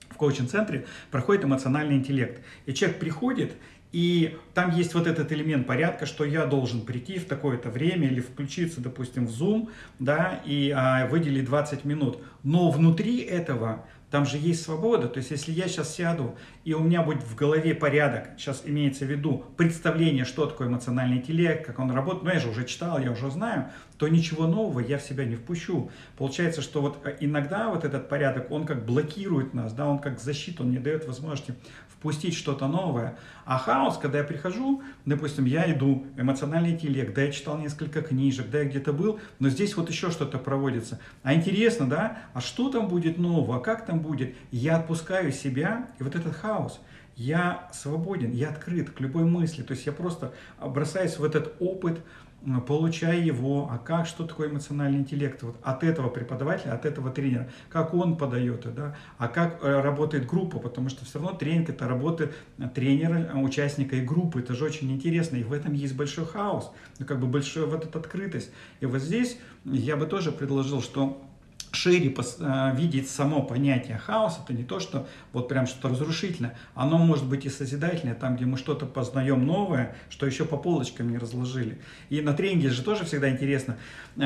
в 0.10 0.18
коучинг-центре 0.18 0.86
проходит 1.12 1.44
эмоциональный 1.44 1.98
интеллект. 1.98 2.42
И 2.66 2.74
человек 2.74 3.00
приходит, 3.00 3.54
и 3.96 4.38
там 4.54 4.76
есть 4.76 4.94
вот 4.94 5.08
этот 5.08 5.32
элемент 5.32 5.66
порядка, 5.66 6.06
что 6.06 6.26
я 6.26 6.46
должен 6.46 6.82
прийти 6.82 7.18
в 7.18 7.28
такое-то 7.28 7.70
время 7.70 8.10
или 8.10 8.20
включиться, 8.20 8.82
допустим, 8.82 9.26
в 9.26 9.30
Zoom, 9.30 9.70
да, 10.00 10.42
и 10.44 10.70
а, 10.76 11.08
выделить 11.08 11.46
20 11.46 11.86
минут. 11.86 12.20
Но 12.44 12.72
внутри 12.72 13.20
этого 13.20 13.86
там 14.12 14.26
же 14.26 14.38
есть 14.38 14.64
свобода. 14.64 15.08
То 15.08 15.20
есть, 15.20 15.32
если 15.32 15.52
я 15.52 15.68
сейчас 15.68 15.96
сяду, 15.96 16.36
и 16.64 16.74
у 16.74 16.80
меня 16.80 17.02
будет 17.02 17.24
в 17.24 17.36
голове 17.36 17.74
порядок, 17.74 18.30
сейчас 18.38 18.64
имеется 18.66 19.06
в 19.06 19.10
виду 19.10 19.44
представление, 19.58 20.26
что 20.26 20.46
такое 20.46 20.68
эмоциональный 20.68 21.18
интеллект, 21.18 21.66
как 21.66 21.80
он 21.80 21.92
работает, 21.92 22.24
ну 22.24 22.32
я 22.32 22.40
же 22.40 22.50
уже 22.50 22.66
читал, 22.66 23.00
я 23.00 23.12
уже 23.12 23.32
знаю, 23.32 23.70
то 23.98 24.08
ничего 24.08 24.48
нового 24.48 24.80
я 24.80 24.98
в 24.98 25.02
себя 25.02 25.26
не 25.26 25.36
впущу. 25.36 25.90
Получается, 26.18 26.62
что 26.62 26.82
вот 26.82 27.00
э, 27.06 27.18
иногда 27.20 27.70
вот 27.70 27.84
этот 27.84 28.08
порядок, 28.10 28.52
он 28.52 28.66
как 28.66 28.86
блокирует 28.86 29.54
нас, 29.54 29.74
да, 29.74 29.88
он 29.88 30.00
как 30.00 30.20
защиту, 30.20 30.64
он 30.64 30.72
не 30.72 30.80
дает 30.80 31.06
возможности 31.08 31.56
впустить 32.06 32.36
что-то 32.36 32.68
новое. 32.68 33.18
А 33.46 33.58
хаос, 33.58 33.98
когда 33.98 34.20
я 34.20 34.24
прихожу, 34.24 34.84
допустим, 35.06 35.46
я 35.46 35.72
иду, 35.74 36.06
эмоциональный 36.18 36.72
интеллект, 36.72 37.16
да, 37.16 37.24
я 37.24 37.32
читал 37.32 37.58
несколько 37.58 38.04
книжек, 38.04 38.52
да, 38.52 38.60
я 38.60 38.66
где-то 38.66 38.94
был, 38.94 39.20
но 39.40 39.50
здесь 39.50 39.76
вот 39.76 39.90
еще 39.90 40.12
что-то 40.12 40.38
проводится. 40.38 41.00
А 41.24 41.34
интересно, 41.34 41.90
да, 41.90 42.20
а 42.36 42.42
что 42.42 42.70
там 42.70 42.88
будет 42.90 43.18
нового, 43.18 43.58
а 43.58 43.60
как 43.60 43.88
там 43.88 44.02
будет? 44.02 44.36
Я 44.52 44.78
отпускаю 44.78 45.32
себя, 45.32 45.88
и 45.98 46.04
вот 46.04 46.16
этот 46.16 46.36
хаос, 46.36 46.80
я 47.16 47.70
свободен, 47.74 48.34
я 48.34 48.50
открыт 48.50 48.92
к 48.92 49.00
любой 49.00 49.24
мысли, 49.24 49.64
то 49.64 49.74
есть 49.74 49.88
я 49.88 49.92
просто 49.92 50.32
бросаюсь 50.62 51.18
в 51.18 51.24
этот 51.24 51.56
опыт, 51.60 52.02
получая 52.68 53.20
его, 53.20 53.70
а 53.72 53.78
как, 53.78 54.06
что 54.08 54.26
такое 54.26 54.50
эмоциональный 54.50 55.00
интеллект, 55.00 55.42
вот 55.44 55.58
от 55.64 55.84
этого 55.84 56.10
преподавателя, 56.10 56.74
от 56.74 56.86
этого 56.86 57.10
тренера, 57.10 57.50
как 57.70 57.94
он 57.94 58.18
подает, 58.18 58.74
да, 58.76 58.96
а 59.18 59.28
как 59.28 59.64
э, 59.64 59.82
работает 59.82 60.26
группа, 60.26 60.60
потому 60.60 60.90
что 60.90 61.06
все 61.06 61.20
равно 61.20 61.38
тренинг 61.38 61.70
это 61.70 61.88
работа 61.88 62.32
тренера, 62.74 63.32
участника 63.36 63.96
и 63.96 64.02
группы, 64.02 64.40
это 64.40 64.54
же 64.54 64.66
очень 64.66 64.92
интересно, 64.92 65.38
и 65.38 65.44
в 65.44 65.54
этом 65.54 65.74
есть 65.74 65.96
большой 65.96 66.26
хаос, 66.26 66.72
ну, 67.00 67.06
как 67.06 67.20
бы 67.20 67.28
большая 67.28 67.66
вот 67.66 67.86
эта 67.86 68.00
открытость. 68.00 68.52
И 68.80 68.86
вот 68.86 69.02
здесь 69.02 69.38
я 69.66 69.96
бы 69.96 70.06
тоже 70.06 70.32
предложил, 70.32 70.82
что 70.82 71.22
шире 71.76 72.14
э, 72.40 72.72
видеть 72.76 73.10
само 73.10 73.44
понятие 73.44 73.98
хаоса, 73.98 74.40
это 74.44 74.54
не 74.54 74.64
то, 74.64 74.80
что 74.80 75.08
вот 75.34 75.48
прям 75.48 75.68
что-то 75.68 75.90
разрушительное, 75.90 76.56
оно 76.74 76.98
может 76.98 77.26
быть 77.26 77.46
и 77.46 77.50
созидательное, 77.50 78.16
там, 78.16 78.36
где 78.36 78.46
мы 78.46 78.58
что-то 78.58 78.86
познаем 78.86 79.46
новое, 79.46 79.96
что 80.10 80.26
еще 80.26 80.46
по 80.46 80.58
полочкам 80.58 81.10
не 81.10 81.18
разложили. 81.18 81.80
И 82.10 82.22
на 82.22 82.34
тренинге 82.34 82.70
же 82.70 82.84
тоже 82.84 83.06
всегда 83.06 83.30
интересно, 83.30 83.78
э, 84.18 84.22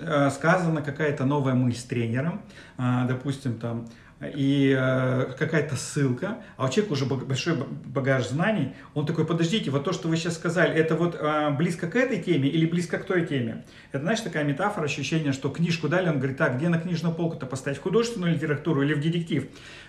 э, 0.00 0.30
сказана 0.30 0.82
какая-то 0.82 1.24
новая 1.24 1.54
мысль 1.54 1.78
с 1.78 1.84
тренером, 1.84 2.42
допустим, 2.76 3.58
там, 3.58 3.88
и 4.34 4.76
э, 4.78 5.32
какая-то 5.38 5.76
ссылка, 5.76 6.38
а 6.56 6.66
у 6.66 6.68
человека 6.68 6.92
уже 6.92 7.06
большой 7.06 7.56
багаж 7.86 8.28
знаний, 8.28 8.74
он 8.94 9.06
такой, 9.06 9.26
подождите, 9.26 9.70
вот 9.70 9.84
то, 9.84 9.92
что 9.92 10.08
вы 10.08 10.16
сейчас 10.16 10.34
сказали, 10.34 10.74
это 10.74 10.94
вот 10.94 11.16
э, 11.18 11.50
близко 11.50 11.88
к 11.88 11.96
этой 11.96 12.22
теме 12.22 12.48
или 12.48 12.66
близко 12.66 12.98
к 12.98 13.04
той 13.04 13.26
теме? 13.26 13.64
Это, 13.90 14.02
знаешь, 14.02 14.20
такая 14.20 14.44
метафора, 14.44 14.84
ощущение, 14.84 15.32
что 15.32 15.48
книжку 15.48 15.88
дали, 15.88 16.08
он 16.08 16.18
говорит, 16.18 16.36
так, 16.36 16.56
где 16.56 16.68
на 16.68 16.78
книжную 16.78 17.14
полку-то 17.14 17.46
поставить, 17.46 17.78
в 17.78 17.82
художественную 17.82 18.34
литературу 18.34 18.82
или 18.82 18.94
в 18.94 19.00
детектив? 19.00 19.46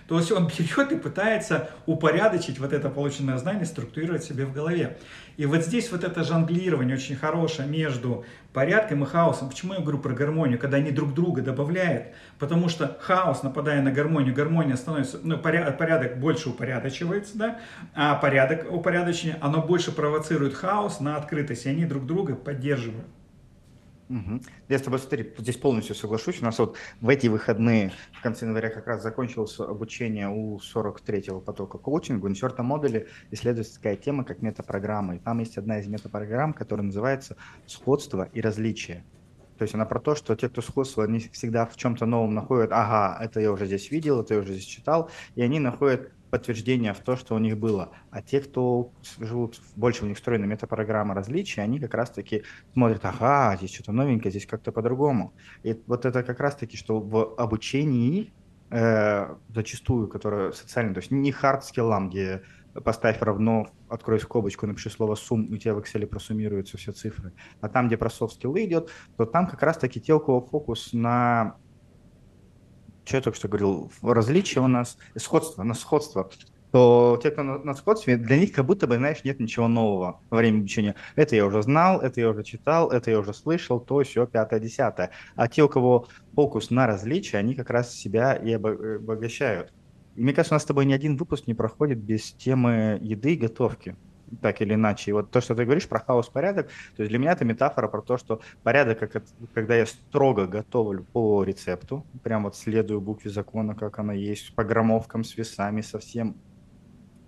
То 0.08 0.18
есть 0.18 0.32
он 0.32 0.50
берет 0.58 0.92
и 0.92 0.96
пытается 0.96 1.70
упорядочить 1.86 2.58
вот 2.58 2.72
это 2.72 2.90
полученное 2.90 3.38
знание, 3.38 3.66
структурировать 3.66 4.24
себе 4.24 4.44
в 4.44 4.52
голове. 4.52 4.98
И 5.36 5.46
вот 5.46 5.62
здесь 5.62 5.90
вот 5.90 6.04
это 6.04 6.22
жонглирование 6.22 6.96
очень 6.96 7.16
хорошее 7.16 7.68
между 7.68 8.24
порядком 8.52 9.02
и 9.02 9.06
хаосом. 9.06 9.48
Почему 9.48 9.74
я 9.74 9.80
говорю 9.80 9.98
про 9.98 10.14
гармонию, 10.14 10.58
когда 10.58 10.76
они 10.76 10.90
друг 10.90 11.12
друга 11.12 11.42
добавляют? 11.42 12.08
Потому 12.38 12.68
что 12.68 12.96
хаос, 13.00 13.42
нападая 13.42 13.82
на 13.82 13.90
гармонию, 13.90 14.34
гармония 14.34 14.76
становится, 14.76 15.18
ну, 15.22 15.38
порядок, 15.38 16.18
больше 16.18 16.50
упорядочивается, 16.50 17.36
да, 17.36 17.60
а 17.94 18.14
порядок 18.14 18.70
упорядочения, 18.70 19.38
оно 19.40 19.60
больше 19.60 19.90
провоцирует 19.92 20.54
хаос 20.54 21.00
на 21.00 21.16
открытость, 21.16 21.66
и 21.66 21.70
они 21.70 21.84
друг 21.84 22.06
друга 22.06 22.34
поддерживают. 22.36 23.06
Угу. 24.08 24.40
Я 24.68 24.78
с 24.78 24.82
тобой, 24.82 24.98
смотри, 24.98 25.32
здесь 25.38 25.56
полностью 25.56 25.94
соглашусь. 25.94 26.42
У 26.42 26.44
нас 26.44 26.58
вот 26.58 26.76
в 27.00 27.08
эти 27.08 27.26
выходные, 27.28 27.92
в 28.12 28.22
конце 28.22 28.44
января, 28.44 28.68
как 28.70 28.86
раз 28.86 29.02
закончилось 29.02 29.58
обучение 29.58 30.28
у 30.28 30.58
43-го 30.58 31.40
потока 31.40 31.78
коучинга. 31.78 32.28
На 32.28 32.34
четвертом 32.34 32.66
модуле 32.66 33.08
исследуется 33.30 33.76
такая 33.76 33.96
тема, 33.96 34.24
как 34.24 34.42
метапрограмма. 34.42 35.16
И 35.16 35.18
там 35.18 35.38
есть 35.38 35.56
одна 35.56 35.78
из 35.80 35.86
метапрограмм, 35.86 36.52
которая 36.52 36.86
называется 36.86 37.36
«Сходство 37.66 38.28
и 38.32 38.40
различие». 38.40 39.04
То 39.58 39.62
есть 39.62 39.74
она 39.74 39.84
про 39.84 40.00
то, 40.00 40.14
что 40.14 40.34
те, 40.34 40.48
кто 40.48 40.60
сходство, 40.62 41.04
они 41.04 41.20
всегда 41.20 41.64
в 41.64 41.76
чем-то 41.76 42.06
новом 42.06 42.34
находят, 42.34 42.72
ага, 42.72 43.22
это 43.22 43.40
я 43.40 43.52
уже 43.52 43.66
здесь 43.66 43.90
видел, 43.90 44.20
это 44.20 44.34
я 44.34 44.40
уже 44.40 44.52
здесь 44.52 44.64
читал, 44.64 45.10
и 45.36 45.42
они 45.42 45.60
находят 45.60 46.10
подтверждение 46.34 46.92
в 46.94 46.98
то, 46.98 47.14
что 47.14 47.36
у 47.36 47.38
них 47.38 47.56
было. 47.56 47.92
А 48.10 48.20
те, 48.20 48.40
кто 48.40 48.90
живут, 49.20 49.60
больше 49.76 50.04
у 50.04 50.08
них 50.08 50.16
встроена 50.16 50.46
метапрограмма 50.46 51.14
различий, 51.14 51.62
они 51.62 51.78
как 51.78 51.94
раз-таки 51.94 52.42
смотрят, 52.72 53.04
ага, 53.04 53.56
здесь 53.56 53.72
что-то 53.72 53.92
новенькое, 53.92 54.32
здесь 54.32 54.44
как-то 54.44 54.72
по-другому. 54.72 55.32
И 55.62 55.80
вот 55.86 56.04
это 56.04 56.24
как 56.24 56.40
раз-таки, 56.40 56.76
что 56.76 56.98
в 56.98 57.36
обучении 57.36 58.32
э, 58.70 59.32
зачастую, 59.54 60.08
которое 60.08 60.50
социально, 60.50 60.92
то 60.92 60.98
есть 60.98 61.12
не 61.12 61.30
хард-скиллам, 61.30 62.10
где 62.10 62.42
поставь 62.82 63.22
равно, 63.22 63.68
открой 63.88 64.18
скобочку, 64.18 64.66
напиши 64.66 64.90
слово 64.90 65.14
сум, 65.14 65.48
у 65.52 65.56
тебя 65.56 65.74
в 65.74 65.78
Excel 65.78 66.04
просуммируются 66.04 66.76
все 66.78 66.90
цифры. 66.90 67.32
А 67.60 67.68
там, 67.68 67.86
где 67.86 67.96
про 67.96 68.10
софт-скиллы 68.10 68.64
идет, 68.64 68.90
то 69.16 69.24
там 69.24 69.46
как 69.46 69.62
раз-таки 69.62 70.00
те, 70.00 70.14
у 70.14 70.18
кого 70.18 70.40
фокус 70.40 70.92
на 70.92 71.54
что 73.04 73.16
я 73.16 73.22
только 73.22 73.36
что 73.36 73.48
говорил, 73.48 73.90
различие 74.02 74.62
у 74.62 74.68
нас, 74.68 74.96
сходство, 75.16 75.62
на 75.62 75.74
сходство, 75.74 76.30
то 76.74 77.20
те, 77.22 77.30
кто 77.30 77.44
на, 77.44 77.58
на 77.58 77.74
сходстве, 77.74 78.16
для 78.16 78.36
них 78.36 78.50
как 78.50 78.66
будто 78.66 78.88
бы, 78.88 78.96
знаешь, 78.96 79.22
нет 79.22 79.38
ничего 79.38 79.68
нового 79.68 80.20
во 80.28 80.38
время 80.38 80.58
обучения. 80.58 80.96
Это 81.14 81.36
я 81.36 81.46
уже 81.46 81.62
знал, 81.62 82.00
это 82.00 82.20
я 82.20 82.28
уже 82.28 82.42
читал, 82.42 82.90
это 82.90 83.12
я 83.12 83.20
уже 83.20 83.32
слышал, 83.32 83.78
то, 83.78 84.02
все, 84.02 84.26
пятое, 84.26 84.58
десятое. 84.58 85.12
А 85.36 85.46
те, 85.46 85.62
у 85.62 85.68
кого 85.68 86.08
фокус 86.34 86.70
на 86.70 86.88
различие, 86.88 87.38
они 87.38 87.54
как 87.54 87.70
раз 87.70 87.94
себя 87.94 88.34
и 88.34 88.54
обогащают. 88.54 89.72
Мне 90.16 90.32
кажется, 90.32 90.54
у 90.54 90.56
нас 90.56 90.64
с 90.64 90.66
тобой 90.66 90.84
ни 90.84 90.92
один 90.92 91.16
выпуск 91.16 91.46
не 91.46 91.54
проходит 91.54 91.98
без 91.98 92.32
темы 92.32 92.98
еды 93.00 93.34
и 93.34 93.36
готовки 93.36 93.96
так 94.40 94.60
или 94.60 94.74
иначе. 94.74 95.10
И 95.10 95.12
вот 95.12 95.30
то, 95.30 95.40
что 95.40 95.54
ты 95.54 95.64
говоришь 95.64 95.88
про 95.88 96.00
хаос-порядок, 96.00 96.68
то 96.96 97.02
есть 97.02 97.10
для 97.10 97.18
меня 97.18 97.32
это 97.32 97.44
метафора 97.44 97.88
про 97.88 98.02
то, 98.02 98.16
что 98.18 98.40
порядок, 98.62 98.98
как 98.98 99.24
когда 99.52 99.76
я 99.76 99.86
строго 99.86 100.46
готовлю 100.46 101.04
по 101.04 101.44
рецепту, 101.44 102.06
прям 102.22 102.44
вот 102.44 102.56
следую 102.56 103.00
букве 103.00 103.30
закона, 103.30 103.74
как 103.74 103.98
она 103.98 104.12
есть, 104.12 104.54
по 104.54 104.64
граммовкам, 104.64 105.24
с 105.24 105.36
весами, 105.36 105.80
совсем 105.80 106.36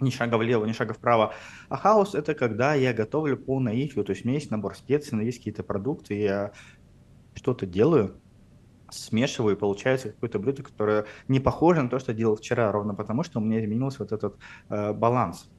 ни 0.01 0.11
шага 0.11 0.37
влево, 0.37 0.65
ни 0.67 0.73
шага 0.73 0.95
вправо. 0.95 1.35
А 1.69 1.77
хаос– 1.77 2.15
это 2.15 2.35
когда 2.35 2.75
я 2.75 2.93
готовлю 2.93 3.37
по 3.37 3.61
наитию, 3.61 4.05
то 4.05 4.13
есть 4.13 4.25
у 4.25 4.29
меня 4.29 4.39
есть 4.39 4.51
набор 4.51 4.77
специй, 4.77 5.25
есть 5.25 5.39
какие-то 5.39 5.63
продукты, 5.63 6.15
я 6.19 6.53
что-то 7.35 7.67
делаю, 7.67 8.21
смешиваю, 8.91 9.57
и 9.57 9.59
получается 9.59 10.11
какое-то 10.11 10.39
блюдо, 10.39 10.63
которое 10.63 11.07
не 11.29 11.41
похоже 11.41 11.83
на 11.83 11.89
то, 11.89 11.99
что 11.99 12.15
делал 12.15 12.37
вчера, 12.37 12.71
ровно 12.73 12.95
потому, 12.95 13.23
что 13.23 13.41
у 13.41 13.43
меня 13.43 13.63
изменился 13.63 13.99
вот 14.01 14.13
этот 14.13 14.37
э, 14.69 14.93
баланс. 14.93 15.51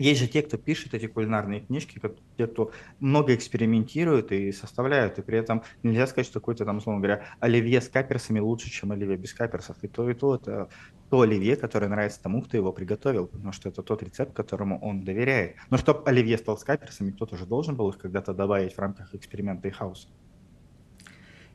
Есть 0.00 0.18
же 0.18 0.28
те, 0.28 0.40
кто 0.40 0.56
пишет 0.56 0.94
эти 0.94 1.06
кулинарные 1.06 1.60
книжки, 1.60 2.00
те, 2.38 2.46
кто 2.46 2.72
много 3.00 3.34
экспериментирует 3.34 4.32
и 4.32 4.50
составляют, 4.50 5.18
и 5.18 5.22
при 5.22 5.36
этом 5.36 5.62
нельзя 5.82 6.06
сказать, 6.06 6.26
что 6.26 6.40
какой-то 6.40 6.64
там, 6.64 6.78
условно 6.78 7.02
говоря, 7.02 7.26
оливье 7.38 7.82
с 7.82 7.88
каперсами 7.90 8.40
лучше, 8.40 8.70
чем 8.70 8.92
оливье 8.92 9.18
без 9.18 9.34
каперсов. 9.34 9.76
И 9.82 9.88
то, 9.88 10.08
и 10.08 10.14
то 10.14 10.36
это 10.36 10.70
то 11.10 11.20
оливье, 11.20 11.54
которое 11.54 11.88
нравится 11.88 12.22
тому, 12.22 12.40
кто 12.40 12.56
его 12.56 12.72
приготовил, 12.72 13.26
потому 13.26 13.52
что 13.52 13.68
это 13.68 13.82
тот 13.82 14.02
рецепт, 14.02 14.32
которому 14.32 14.80
он 14.80 15.04
доверяет. 15.04 15.56
Но 15.68 15.76
чтобы 15.76 16.08
оливье 16.08 16.38
стал 16.38 16.56
с 16.56 16.64
каперсами, 16.64 17.10
кто-то 17.10 17.36
же 17.36 17.44
должен 17.44 17.76
был 17.76 17.90
их 17.90 17.98
когда-то 17.98 18.32
добавить 18.32 18.72
в 18.72 18.78
рамках 18.78 19.14
эксперимента 19.14 19.68
и 19.68 19.70
хаоса. 19.70 20.08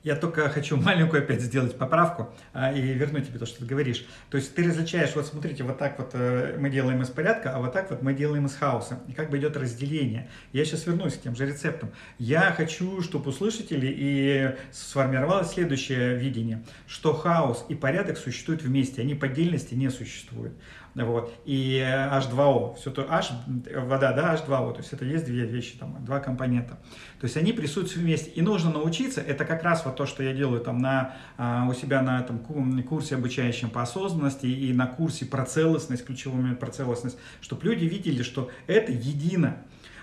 Я 0.06 0.15
только 0.15 0.48
хочу 0.50 0.78
маленькую 0.78 1.24
опять 1.24 1.41
сделать 1.41 1.76
поправку 1.76 2.32
а, 2.54 2.72
и 2.72 2.80
вернуть 2.80 3.28
тебе 3.28 3.39
то, 3.39 3.48
что 3.48 3.62
ты 3.62 3.65
говоришь. 3.65 4.06
То 4.30 4.38
есть 4.38 4.54
ты 4.54 4.63
различаешь, 4.63 5.15
вот 5.15 5.26
смотрите, 5.26 5.63
вот 5.63 5.80
так 5.80 5.98
вот 5.98 6.12
э, 6.13 6.58
мы 6.60 6.70
делаем 6.70 7.02
из 7.02 7.10
порядка, 7.10 7.56
а 7.56 7.60
вот 7.60 7.74
так 7.74 7.89
вот 7.89 8.04
мы 8.04 8.13
делаем 8.13 8.46
из 8.46 8.56
хаоса. 8.56 9.00
И 9.08 9.13
как 9.13 9.32
бы 9.32 9.39
идет 9.39 9.58
разделение. 9.58 10.30
Я 10.54 10.63
сейчас 10.63 10.86
вернусь 10.86 11.15
к 11.15 11.22
тем 11.22 11.36
же 11.36 11.48
рецептам. 11.48 11.91
Я 12.20 12.54
хочу, 12.56 13.02
чтобы 13.02 13.32
у 13.32 13.34
слушателей 13.34 13.91
и 13.98 14.56
сформировалось 14.72 15.54
следующее 15.54 16.15
видение, 16.15 16.63
что 16.86 17.15
хаос 17.15 17.65
и 17.68 17.74
порядок 17.74 18.20
существуют 18.20 18.62
вместе, 18.62 19.02
они 19.02 19.15
по 19.15 19.26
отдельности 19.26 19.74
не 19.74 19.89
существуют 19.89 20.54
вот, 21.03 21.34
и 21.43 21.77
H2O, 21.86 22.75
все 22.75 22.89
то 22.89 23.05
H, 23.10 23.31
вода, 23.75 24.13
да, 24.13 24.34
H2O, 24.36 24.73
то 24.73 24.79
есть 24.79 24.93
это 24.93 25.03
есть 25.03 25.25
две 25.25 25.45
вещи, 25.45 25.77
там, 25.77 26.03
два 26.05 26.21
компонента. 26.21 26.77
То 27.19 27.25
есть 27.25 27.36
они 27.36 27.51
присутствуют 27.51 28.05
вместе, 28.05 28.29
и 28.29 28.41
нужно 28.41 28.71
научиться, 28.71 29.19
это 29.19 29.43
как 29.43 29.63
раз 29.63 29.84
вот 29.84 29.97
то, 29.97 30.05
что 30.05 30.23
я 30.23 30.34
делаю 30.34 30.62
там 30.62 30.77
на, 30.77 31.15
а, 31.38 31.67
у 31.69 31.73
себя 31.73 32.01
на 32.01 32.21
этом 32.21 32.39
курсе 32.39 33.15
обучающем 33.15 33.69
по 33.69 33.81
осознанности 33.81 34.45
и 34.45 34.71
на 34.73 34.88
курсе 34.88 35.25
про 35.25 35.43
целостность, 35.45 36.05
ключевой 36.05 36.41
момент 36.41 36.60
про 36.60 36.71
целостность, 36.71 37.17
чтобы 37.41 37.65
люди 37.65 37.84
видели, 37.84 38.23
что 38.23 38.49
это 38.67 38.93
едино. 38.93 39.58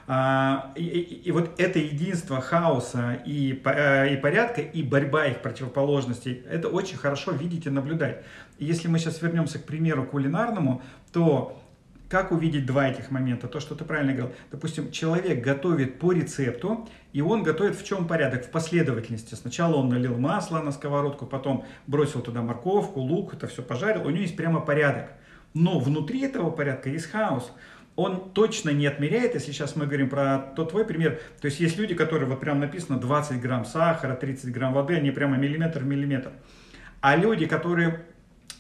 А, 0.09 0.73
и, 0.75 0.83
и, 0.85 1.29
и 1.29 1.31
вот 1.31 1.61
это 1.61 1.79
единство 1.79 2.41
хаоса 2.41 3.23
и, 3.25 3.61
э, 3.65 4.15
и 4.15 4.17
порядка, 4.17 4.61
и 4.61 4.83
борьба 4.83 5.27
их 5.27 5.43
противоположностей, 5.43 6.43
это 6.51 6.69
очень 6.69 6.97
хорошо 6.97 7.31
видеть 7.31 7.67
и 7.67 7.71
наблюдать. 7.71 8.25
Если 8.65 8.89
мы 8.89 8.99
сейчас 8.99 9.21
вернемся 9.23 9.59
к 9.59 9.65
примеру 9.65 10.05
кулинарному, 10.05 10.83
то 11.13 11.59
как 12.09 12.31
увидеть 12.31 12.67
два 12.67 12.89
этих 12.89 13.11
момента? 13.11 13.49
То, 13.49 13.59
что 13.59 13.75
ты 13.75 13.85
правильно 13.85 14.13
говорил. 14.13 14.37
Допустим, 14.51 14.91
человек 14.91 15.43
готовит 15.43 15.99
по 15.99 16.13
рецепту, 16.13 16.87
и 17.15 17.23
он 17.23 17.43
готовит 17.43 17.75
в 17.75 17.85
чем 17.85 18.07
порядок? 18.07 18.45
В 18.45 18.51
последовательности. 18.51 19.35
Сначала 19.35 19.77
он 19.77 19.89
налил 19.89 20.19
масло 20.19 20.61
на 20.61 20.73
сковородку, 20.73 21.25
потом 21.25 21.65
бросил 21.87 22.21
туда 22.21 22.43
морковку, 22.43 23.01
лук, 23.01 23.33
это 23.33 23.47
все 23.47 23.63
пожарил. 23.63 24.03
У 24.07 24.11
него 24.11 24.21
есть 24.21 24.37
прямо 24.37 24.61
порядок. 24.61 25.13
Но 25.55 25.79
внутри 25.79 26.21
этого 26.21 26.51
порядка 26.51 26.91
есть 26.91 27.11
хаос 27.11 27.51
он 27.97 28.31
точно 28.33 28.71
не 28.71 28.87
отмеряет, 28.87 29.35
если 29.35 29.53
сейчас 29.53 29.77
мы 29.77 29.87
говорим 29.87 30.09
про 30.09 30.39
тот 30.57 30.71
твой 30.71 30.85
пример, 30.85 31.21
то 31.41 31.47
есть 31.47 31.61
есть 31.61 31.79
люди, 31.79 31.95
которые 31.95 32.29
вот 32.29 32.41
прям 32.41 32.59
написано 32.61 32.99
20 32.99 33.41
грамм 33.41 33.65
сахара, 33.65 34.15
30 34.15 34.51
грамм 34.51 34.73
воды, 34.73 34.95
они 34.95 35.11
прямо 35.11 35.37
миллиметр 35.37 35.81
в 35.81 35.87
миллиметр. 35.87 36.33
А 37.01 37.17
люди, 37.17 37.47
которые 37.47 38.05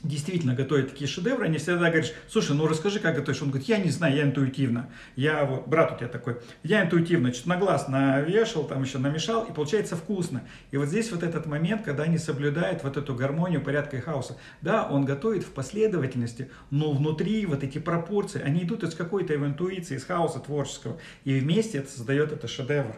действительно 0.02 0.54
готовит 0.54 0.90
такие 0.90 1.08
шедевры, 1.08 1.46
они 1.46 1.58
всегда 1.58 1.90
говорят, 1.90 2.12
слушай, 2.28 2.56
ну 2.56 2.66
расскажи, 2.66 2.98
как 2.98 3.14
готовишь. 3.14 3.42
Он 3.42 3.50
говорит, 3.50 3.68
я 3.68 3.78
не 3.78 3.90
знаю, 3.90 4.16
я 4.16 4.22
интуитивно. 4.24 4.88
Я 5.16 5.44
вот, 5.44 5.68
брат 5.68 5.92
у 5.92 5.96
тебя 5.96 6.08
такой, 6.08 6.38
я 6.62 6.82
интуитивно, 6.84 7.32
что-то 7.32 7.48
на 7.50 7.56
глаз 7.56 7.88
навешал, 7.88 8.64
там 8.64 8.82
еще 8.82 8.98
намешал, 8.98 9.44
и 9.44 9.52
получается 9.52 9.96
вкусно. 9.96 10.42
И 10.70 10.76
вот 10.76 10.88
здесь 10.88 11.10
вот 11.12 11.22
этот 11.22 11.46
момент, 11.46 11.82
когда 11.82 12.04
они 12.04 12.18
соблюдают 12.18 12.82
вот 12.82 12.96
эту 12.96 13.14
гармонию 13.14 13.60
порядка 13.62 13.96
и 13.96 14.00
хаоса. 14.00 14.36
Да, 14.60 14.88
он 14.88 15.04
готовит 15.04 15.44
в 15.44 15.52
последовательности, 15.52 16.50
но 16.70 16.92
внутри 16.92 17.46
вот 17.46 17.62
эти 17.62 17.78
пропорции, 17.78 18.42
они 18.42 18.64
идут 18.64 18.82
из 18.82 18.94
какой-то 18.94 19.34
интуиции, 19.34 19.96
из 19.96 20.04
хаоса 20.04 20.40
творческого. 20.40 20.98
И 21.24 21.38
вместе 21.38 21.78
это 21.78 21.90
создает 21.90 22.32
это 22.32 22.48
шедевр. 22.48 22.96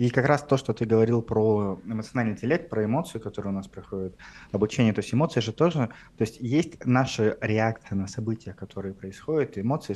И 0.00 0.08
как 0.08 0.24
раз 0.24 0.42
то, 0.42 0.56
что 0.56 0.72
ты 0.72 0.86
говорил 0.86 1.20
про 1.20 1.78
эмоциональный 1.84 2.32
интеллект, 2.32 2.70
про 2.70 2.86
эмоции, 2.86 3.18
которые 3.18 3.52
у 3.52 3.54
нас 3.54 3.68
проходят, 3.68 4.16
обучение, 4.50 4.94
то 4.94 5.00
есть 5.00 5.12
эмоции 5.12 5.40
же 5.40 5.52
тоже, 5.52 5.90
то 6.16 6.22
есть 6.22 6.40
есть 6.40 6.86
наша 6.86 7.36
реакция 7.42 7.96
на 7.96 8.06
события, 8.06 8.54
которые 8.54 8.94
происходят, 8.94 9.58
эмоции, 9.58 9.94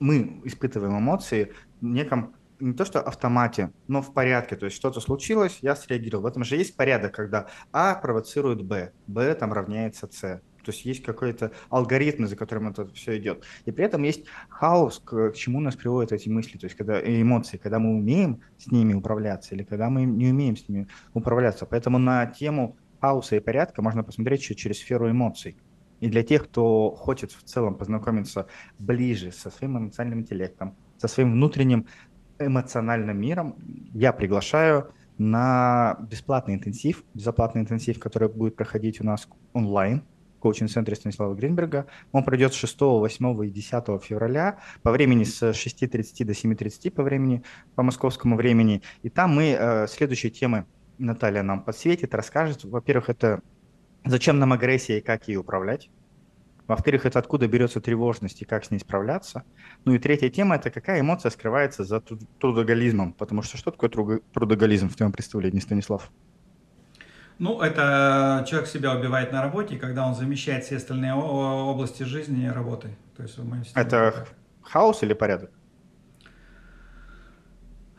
мы 0.00 0.40
испытываем 0.42 0.98
эмоции 0.98 1.52
в 1.80 1.84
неком 1.84 2.34
не 2.58 2.72
то 2.72 2.84
что 2.84 3.00
автомате, 3.00 3.72
но 3.86 4.02
в 4.02 4.12
порядке. 4.12 4.56
То 4.56 4.66
есть 4.66 4.76
что-то 4.76 5.00
случилось, 5.00 5.58
я 5.62 5.76
среагировал. 5.76 6.24
В 6.24 6.26
этом 6.26 6.42
же 6.42 6.56
есть 6.56 6.76
порядок, 6.76 7.14
когда 7.14 7.46
А 7.72 7.94
провоцирует 7.94 8.62
Б, 8.62 8.92
Б 9.06 9.32
там 9.36 9.52
равняется 9.52 10.08
С. 10.10 10.40
То 10.62 10.70
есть 10.70 10.84
есть 10.84 11.02
какой-то 11.02 11.52
алгоритм, 11.70 12.26
за 12.26 12.36
которым 12.36 12.68
это 12.68 12.86
все 12.92 13.18
идет. 13.18 13.44
И 13.64 13.72
при 13.72 13.84
этом 13.84 14.02
есть 14.02 14.24
хаос, 14.48 15.00
к, 15.04 15.30
к 15.30 15.34
чему 15.34 15.60
нас 15.60 15.76
приводят 15.76 16.12
эти 16.12 16.28
мысли, 16.28 16.58
то 16.58 16.66
есть 16.66 16.76
когда 16.76 17.00
эмоции, 17.00 17.56
когда 17.56 17.78
мы 17.78 17.96
умеем 17.96 18.40
с 18.58 18.70
ними 18.70 18.94
управляться 18.94 19.54
или 19.54 19.64
когда 19.64 19.90
мы 19.90 20.04
не 20.04 20.30
умеем 20.30 20.56
с 20.56 20.68
ними 20.68 20.88
управляться. 21.14 21.66
Поэтому 21.66 21.98
на 21.98 22.26
тему 22.26 22.76
хаоса 23.00 23.36
и 23.36 23.40
порядка 23.40 23.82
можно 23.82 24.04
посмотреть 24.04 24.42
еще 24.42 24.54
через 24.54 24.78
сферу 24.78 25.10
эмоций. 25.10 25.56
И 26.00 26.08
для 26.08 26.22
тех, 26.22 26.44
кто 26.44 26.90
хочет 26.90 27.30
в 27.32 27.42
целом 27.44 27.76
познакомиться 27.76 28.46
ближе 28.78 29.30
со 29.30 29.50
своим 29.50 29.78
эмоциональным 29.78 30.20
интеллектом, 30.20 30.74
со 30.98 31.06
своим 31.08 31.32
внутренним 31.32 31.86
эмоциональным 32.38 33.20
миром, 33.20 33.54
я 33.94 34.12
приглашаю 34.12 34.92
на 35.18 35.96
бесплатный 36.10 36.54
интенсив, 36.54 37.04
бесплатный 37.14 37.62
интенсив, 37.62 38.00
который 38.00 38.28
будет 38.28 38.56
проходить 38.56 39.00
у 39.00 39.04
нас 39.04 39.28
онлайн 39.52 40.02
коучинг-центре 40.42 40.96
Станислава 40.96 41.34
Гринберга. 41.34 41.86
Он 42.10 42.24
пройдет 42.24 42.52
с 42.52 42.56
6, 42.56 42.80
8 42.80 43.46
и 43.46 43.50
10 43.50 44.02
февраля 44.02 44.58
по 44.82 44.90
времени 44.90 45.24
с 45.24 45.42
6.30 45.42 46.24
до 46.24 46.32
7.30 46.32 46.90
по 46.90 47.02
времени, 47.02 47.42
по 47.74 47.82
московскому 47.82 48.36
времени. 48.36 48.82
И 49.02 49.08
там 49.08 49.36
мы 49.36 49.56
э, 49.58 49.86
следующие 49.86 50.30
темы 50.32 50.66
Наталья 50.98 51.42
нам 51.42 51.62
подсветит, 51.62 52.14
расскажет. 52.14 52.64
Во-первых, 52.64 53.08
это 53.08 53.40
зачем 54.04 54.38
нам 54.38 54.52
агрессия 54.52 54.98
и 54.98 55.00
как 55.00 55.28
ей 55.28 55.36
управлять. 55.36 55.88
Во-вторых, 56.66 57.06
это 57.06 57.18
откуда 57.18 57.48
берется 57.48 57.80
тревожность 57.80 58.42
и 58.42 58.44
как 58.44 58.64
с 58.64 58.70
ней 58.70 58.78
справляться. 58.78 59.44
Ну 59.84 59.94
и 59.94 59.98
третья 59.98 60.30
тема– 60.30 60.54
это 60.56 60.70
какая 60.70 61.00
эмоция 61.00 61.30
скрывается 61.30 61.84
за 61.84 62.00
трудоголизмом. 62.00 63.12
Потому 63.12 63.42
что 63.42 63.56
что 63.56 63.70
такое 63.70 64.20
трудоголизм 64.32 64.88
в 64.88 64.96
твоем 64.96 65.12
представлении, 65.12 65.60
Станислав? 65.60 66.10
Ну, 67.42 67.60
это 67.60 68.44
человек 68.48 68.68
себя 68.68 68.94
убивает 68.94 69.32
на 69.32 69.42
работе, 69.42 69.76
когда 69.76 70.06
он 70.06 70.14
замещает 70.14 70.64
все 70.64 70.76
остальные 70.76 71.14
области 71.14 72.04
жизни 72.04 72.46
работой. 72.46 72.96
То 73.16 73.24
есть 73.24 73.36
это 73.74 74.28
хаос 74.62 75.02
или 75.02 75.12
порядок? 75.12 75.50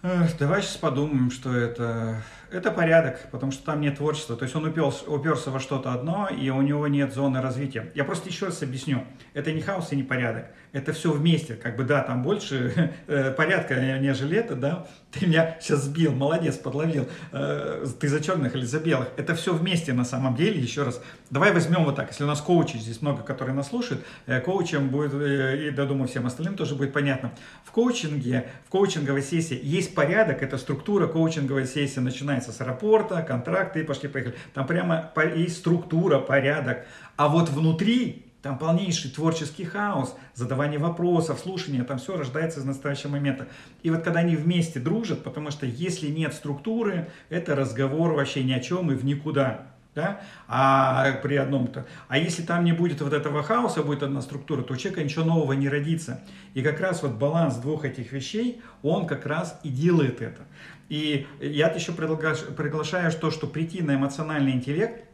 Давай 0.01 0.61
сейчас 0.61 0.77
подумаем, 0.77 1.29
что 1.29 1.53
это 1.53 2.23
это 2.53 2.71
порядок, 2.71 3.27
потому 3.31 3.51
что 3.51 3.65
там 3.65 3.81
нет 3.81 3.97
творчества. 3.97 4.35
То 4.35 4.43
есть 4.43 4.55
он 4.55 4.65
уперся, 4.65 5.05
уперся 5.07 5.51
во 5.51 5.59
что-то 5.59 5.93
одно, 5.93 6.29
и 6.29 6.49
у 6.49 6.61
него 6.61 6.87
нет 6.87 7.13
зоны 7.13 7.41
развития. 7.41 7.91
Я 7.95 8.03
просто 8.03 8.29
еще 8.29 8.45
раз 8.45 8.61
объясню. 8.61 9.03
Это 9.33 9.51
не 9.51 9.61
хаос 9.61 9.91
и 9.91 9.95
не 9.95 10.03
порядок. 10.03 10.45
Это 10.71 10.91
все 10.91 11.11
вместе. 11.11 11.53
Как 11.53 11.75
бы, 11.75 11.83
да, 11.83 12.01
там 12.01 12.23
больше 12.23 12.93
э, 13.07 13.31
порядка, 13.31 13.75
нежели 13.99 14.37
это, 14.37 14.55
да. 14.55 14.87
Ты 15.11 15.27
меня 15.27 15.57
сейчас 15.61 15.83
сбил, 15.83 16.13
молодец, 16.13 16.57
подловил. 16.57 17.07
Э, 17.31 17.85
ты 17.99 18.07
за 18.07 18.19
черных 18.19 18.55
или 18.55 18.65
за 18.65 18.79
белых. 18.79 19.09
Это 19.17 19.35
все 19.35 19.53
вместе 19.53 19.93
на 19.93 20.05
самом 20.05 20.35
деле. 20.35 20.59
Еще 20.59 20.83
раз, 20.83 21.01
давай 21.29 21.53
возьмем 21.53 21.85
вот 21.85 21.95
так. 21.95 22.09
Если 22.09 22.23
у 22.23 22.27
нас 22.27 22.41
коучи, 22.41 22.77
здесь 22.77 23.01
много, 23.01 23.21
которые 23.23 23.55
нас 23.55 23.69
слушают, 23.69 24.03
э, 24.25 24.39
коучем 24.41 24.89
будет, 24.89 25.13
и, 25.13 25.71
да, 25.71 25.85
думаю, 25.85 26.07
всем 26.07 26.25
остальным 26.25 26.55
тоже 26.55 26.75
будет 26.75 26.93
понятно. 26.93 27.31
В 27.63 27.71
коучинге, 27.71 28.47
в 28.65 28.69
коучинговой 28.69 29.21
сессии 29.21 29.59
есть 29.61 29.93
порядок, 29.93 30.41
это 30.41 30.57
структура 30.57 31.07
коучинговой 31.07 31.67
сессии 31.67 31.99
начинается 31.99 32.42
начинается 32.43 32.51
с 32.51 32.61
аэропорта, 32.61 33.21
контракты 33.21 33.83
пошли-поехали. 33.83 34.35
Там 34.53 34.67
прямо 34.67 35.11
есть 35.35 35.57
структура, 35.57 36.19
порядок. 36.19 36.85
А 37.15 37.27
вот 37.27 37.49
внутри 37.49 38.25
там 38.41 38.57
полнейший 38.57 39.09
творческий 39.11 39.63
хаос, 39.63 40.15
задавание 40.33 40.77
вопросов, 40.77 41.39
слушание, 41.39 41.83
там 41.83 41.97
все 41.97 42.17
рождается 42.17 42.59
из 42.59 42.65
настоящего 42.65 43.11
момента. 43.11 43.47
И 43.83 43.89
вот 43.89 44.03
когда 44.03 44.19
они 44.19 44.35
вместе 44.35 44.79
дружат, 44.79 45.23
потому 45.23 45.49
что 45.49 45.65
если 45.65 46.09
нет 46.09 46.33
структуры, 46.33 47.09
это 47.29 47.55
разговор 47.55 48.13
вообще 48.13 48.43
ни 48.43 48.51
о 48.51 48.59
чем 48.59 48.91
и 48.91 48.95
в 48.95 49.05
никуда 49.05 49.72
да, 49.95 50.21
а 50.47 51.11
при 51.21 51.35
одном-то. 51.35 51.85
А 52.07 52.17
если 52.17 52.43
там 52.43 52.63
не 52.63 52.73
будет 52.73 53.01
вот 53.01 53.13
этого 53.13 53.43
хаоса, 53.43 53.83
будет 53.83 54.03
одна 54.03 54.21
структура, 54.21 54.61
то 54.63 54.73
у 54.73 54.77
человека 54.77 55.03
ничего 55.03 55.23
нового 55.25 55.53
не 55.53 55.69
родится. 55.69 56.21
И 56.53 56.61
как 56.61 56.79
раз 56.79 57.03
вот 57.03 57.13
баланс 57.13 57.55
двух 57.55 57.85
этих 57.85 58.11
вещей, 58.11 58.61
он 58.81 59.05
как 59.07 59.25
раз 59.25 59.59
и 59.63 59.69
делает 59.69 60.21
это. 60.21 60.41
И 60.89 61.27
я 61.39 61.67
еще 61.69 61.91
приглашаю, 61.91 62.53
приглашаю 62.53 63.11
то, 63.11 63.31
что 63.31 63.47
прийти 63.47 63.81
на 63.81 63.95
эмоциональный 63.95 64.51
интеллект, 64.51 65.05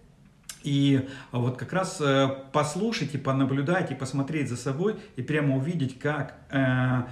и 0.63 1.07
вот 1.31 1.57
как 1.57 1.71
раз 1.71 2.01
э, 2.01 2.27
послушать 2.51 3.15
и 3.15 3.17
понаблюдать 3.17 3.91
и 3.91 3.95
посмотреть 3.95 4.49
за 4.49 4.57
собой 4.57 4.97
и 5.15 5.21
прямо 5.21 5.55
увидеть, 5.55 5.97
как 5.99 6.35
э, 6.49 7.03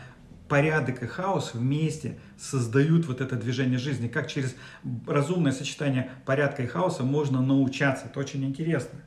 порядок 0.47 1.03
и 1.03 1.05
хаос 1.05 1.53
вместе 1.53 2.17
создают 2.37 3.05
вот 3.07 3.21
это 3.21 3.35
движение 3.35 3.79
жизни, 3.79 4.07
как 4.07 4.27
через 4.27 4.55
разумное 5.05 5.51
сочетание 5.51 6.11
порядка 6.25 6.63
и 6.63 6.67
хаоса 6.67 7.03
можно 7.03 7.41
научаться. 7.41 8.05
Это 8.05 8.19
очень 8.19 8.43
интересно. 8.45 8.99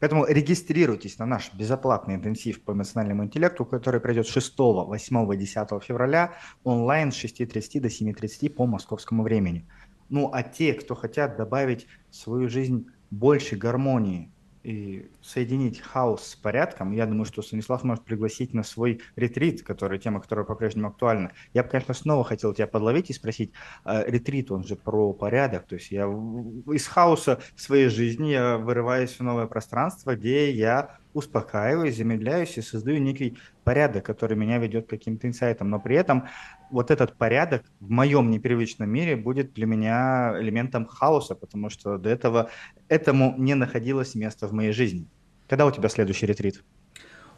Поэтому 0.00 0.26
регистрируйтесь 0.26 1.18
на 1.18 1.26
наш 1.26 1.52
безоплатный 1.54 2.14
интенсив 2.14 2.62
по 2.62 2.72
эмоциональному 2.72 3.24
интеллекту, 3.24 3.64
который 3.64 4.00
пройдет 4.00 4.28
6, 4.28 4.54
8 4.56 5.34
и 5.34 5.36
10 5.36 5.82
февраля 5.82 6.34
онлайн 6.62 7.10
с 7.10 7.16
6.30 7.24 7.80
до 7.80 7.88
7.30 7.88 8.50
по 8.50 8.66
московскому 8.66 9.24
времени. 9.24 9.66
Ну 10.08 10.30
а 10.32 10.42
те, 10.42 10.74
кто 10.74 10.94
хотят 10.94 11.36
добавить 11.36 11.86
в 12.10 12.16
свою 12.16 12.48
жизнь 12.48 12.86
больше 13.10 13.56
гармонии, 13.56 14.30
и 14.68 15.10
соединить 15.22 15.80
хаос 15.80 16.26
с 16.26 16.36
порядком, 16.36 16.92
я 16.92 17.06
думаю, 17.06 17.24
что 17.24 17.40
Станислав 17.40 17.84
может 17.84 18.04
пригласить 18.04 18.52
на 18.52 18.62
свой 18.62 19.00
ретрит, 19.16 19.62
который 19.62 19.98
тема, 19.98 20.20
которая 20.20 20.44
по-прежнему 20.44 20.88
актуальна. 20.88 21.32
Я 21.54 21.62
бы, 21.62 21.70
конечно, 21.70 21.94
снова 21.94 22.22
хотел 22.22 22.52
тебя 22.52 22.66
подловить 22.66 23.08
и 23.08 23.14
спросить, 23.14 23.52
а, 23.84 24.04
ретрит, 24.04 24.50
он 24.50 24.64
же 24.64 24.76
про 24.76 25.14
порядок, 25.14 25.66
то 25.66 25.76
есть 25.76 25.90
я 25.90 26.04
из 26.04 26.86
хаоса 26.86 27.40
своей 27.56 27.88
жизни 27.88 28.32
я 28.32 28.58
вырываюсь 28.58 29.18
в 29.18 29.20
новое 29.22 29.46
пространство, 29.46 30.14
где 30.14 30.50
я 30.52 30.98
успокаиваюсь, 31.14 31.96
замедляюсь 31.96 32.58
и 32.58 32.62
создаю 32.62 32.98
некий 32.98 33.38
порядок, 33.64 34.04
который 34.04 34.36
меня 34.36 34.58
ведет 34.58 34.86
к 34.86 34.90
каким-то 34.90 35.26
инсайтам. 35.26 35.70
Но 35.70 35.80
при 35.80 35.96
этом 35.96 36.28
вот 36.70 36.90
этот 36.90 37.16
порядок 37.16 37.64
в 37.80 37.90
моем 37.90 38.30
непривычном 38.30 38.88
мире 38.90 39.16
будет 39.16 39.52
для 39.54 39.66
меня 39.66 40.34
элементом 40.40 40.86
хаоса, 40.86 41.34
потому 41.34 41.70
что 41.70 41.98
до 41.98 42.10
этого 42.10 42.50
этому 42.88 43.34
не 43.38 43.54
находилось 43.54 44.14
места 44.14 44.46
в 44.46 44.52
моей 44.52 44.72
жизни. 44.72 45.08
Когда 45.48 45.66
у 45.66 45.70
тебя 45.70 45.88
следующий 45.88 46.26
ретрит? 46.26 46.64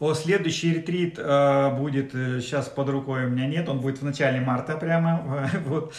О, 0.01 0.15
следующий 0.15 0.73
ретрит 0.73 1.19
э, 1.19 1.77
будет 1.77 2.15
э, 2.15 2.41
сейчас 2.41 2.71
под 2.71 2.89
рукой 2.89 3.27
у 3.27 3.29
меня 3.29 3.47
нет, 3.47 3.69
он 3.69 3.81
будет 3.81 4.01
в 4.01 4.03
начале 4.03 4.41
марта 4.41 4.79
прямо. 4.79 5.47
вот. 5.67 5.93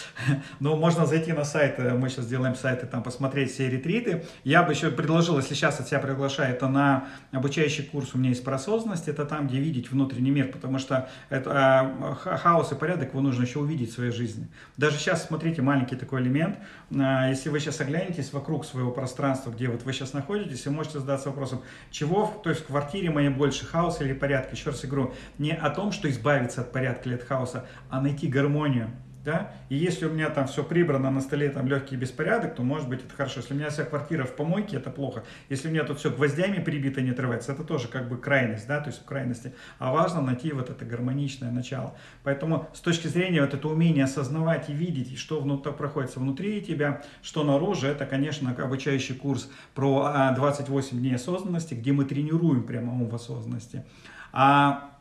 Но 0.59 0.75
можно 0.75 1.05
зайти 1.05 1.33
на 1.33 1.43
сайт, 1.43 1.75
э, 1.77 1.93
мы 1.93 2.09
сейчас 2.09 2.25
сделаем 2.25 2.55
сайт 2.55 2.83
и 2.83 2.87
там 2.87 3.03
посмотреть 3.03 3.51
все 3.51 3.69
ретриты. 3.69 4.25
Я 4.43 4.63
бы 4.63 4.73
еще 4.73 4.89
предложил, 4.89 5.37
если 5.37 5.53
сейчас 5.53 5.79
от 5.79 5.87
себя 5.87 5.99
приглашаю, 5.99 6.55
это 6.55 6.67
на 6.67 7.09
обучающий 7.31 7.83
курс 7.83 8.15
у 8.15 8.17
меня 8.17 8.29
есть 8.29 8.43
про 8.43 8.55
осознанность, 8.55 9.07
это 9.07 9.23
там, 9.23 9.47
где 9.47 9.59
видеть 9.59 9.91
внутренний 9.91 10.31
мир, 10.31 10.47
потому 10.47 10.79
что 10.79 11.07
это 11.29 11.91
э, 12.23 12.37
хаос 12.39 12.71
и 12.71 12.75
порядок 12.75 13.09
его 13.09 13.21
нужно 13.21 13.43
еще 13.43 13.59
увидеть 13.59 13.91
в 13.91 13.93
своей 13.93 14.11
жизни. 14.11 14.47
Даже 14.77 14.97
сейчас, 14.97 15.27
смотрите, 15.27 15.61
маленький 15.61 15.95
такой 15.95 16.21
элемент, 16.21 16.57
э, 16.89 17.27
если 17.29 17.49
вы 17.49 17.59
сейчас 17.59 17.79
оглянетесь 17.81 18.33
вокруг 18.33 18.65
своего 18.65 18.89
пространства, 18.89 19.51
где 19.51 19.67
вот 19.67 19.83
вы 19.83 19.93
сейчас 19.93 20.13
находитесь, 20.13 20.65
вы 20.65 20.71
можете 20.71 20.97
задаться 20.97 21.29
вопросом, 21.29 21.61
чего, 21.91 22.33
то 22.43 22.49
есть 22.49 22.63
в 22.63 22.65
квартире 22.65 23.11
моей 23.11 23.29
больше 23.29 23.67
хаоса, 23.67 23.90
хаоса 23.91 24.03
или 24.03 24.13
порядка. 24.13 24.55
Еще 24.55 24.69
раз 24.69 24.83
игру. 24.85 25.13
Не 25.37 25.51
о 25.51 25.69
том, 25.69 25.91
что 25.91 26.09
избавиться 26.09 26.61
от 26.61 26.71
порядка 26.71 27.09
или 27.09 27.15
от 27.15 27.23
хаоса, 27.23 27.65
а 27.89 28.01
найти 28.01 28.27
гармонию. 28.27 28.89
Да? 29.23 29.53
И 29.69 29.75
если 29.75 30.05
у 30.05 30.09
меня 30.09 30.29
там 30.29 30.47
все 30.47 30.63
прибрано 30.63 31.11
на 31.11 31.21
столе, 31.21 31.49
там 31.49 31.67
легкий 31.67 31.95
беспорядок, 31.95 32.55
то 32.55 32.63
может 32.63 32.89
быть 32.89 33.03
это 33.03 33.13
хорошо. 33.13 33.41
Если 33.41 33.53
у 33.53 33.57
меня 33.57 33.69
вся 33.69 33.83
квартира 33.83 34.25
в 34.25 34.35
помойке, 34.35 34.77
это 34.77 34.89
плохо. 34.89 35.23
Если 35.49 35.67
у 35.67 35.71
меня 35.71 35.83
тут 35.83 35.99
все 35.99 36.09
гвоздями 36.09 36.61
прибито, 36.61 37.01
не 37.01 37.11
отрывается, 37.11 37.51
это 37.51 37.63
тоже 37.63 37.87
как 37.87 38.09
бы 38.09 38.17
крайность, 38.17 38.67
да, 38.67 38.79
то 38.79 38.89
есть 38.89 39.01
в 39.01 39.05
крайности. 39.05 39.53
А 39.77 39.91
важно 39.91 40.21
найти 40.21 40.51
вот 40.51 40.69
это 40.69 40.85
гармоничное 40.85 41.51
начало. 41.51 41.95
Поэтому 42.23 42.67
с 42.73 42.79
точки 42.79 43.07
зрения 43.07 43.41
вот 43.41 43.53
это 43.53 43.67
умение 43.67 44.05
осознавать 44.05 44.69
и 44.69 44.73
видеть, 44.73 45.17
что 45.17 45.39
внутри 45.39 45.71
проходит 45.73 46.15
внутри 46.15 46.61
тебя, 46.61 47.03
что 47.21 47.43
наружу, 47.43 47.87
это, 47.87 48.05
конечно, 48.05 48.51
обучающий 48.51 49.15
курс 49.15 49.49
про 49.75 50.31
28 50.35 50.97
а, 50.97 50.99
дней 50.99 51.15
осознанности, 51.15 51.75
где 51.75 51.91
мы 51.91 52.05
тренируем 52.05 52.63
прямо 52.63 52.93
ум 52.93 53.07
в 53.07 53.15
осознанности. 53.15 53.85
А 54.33 54.91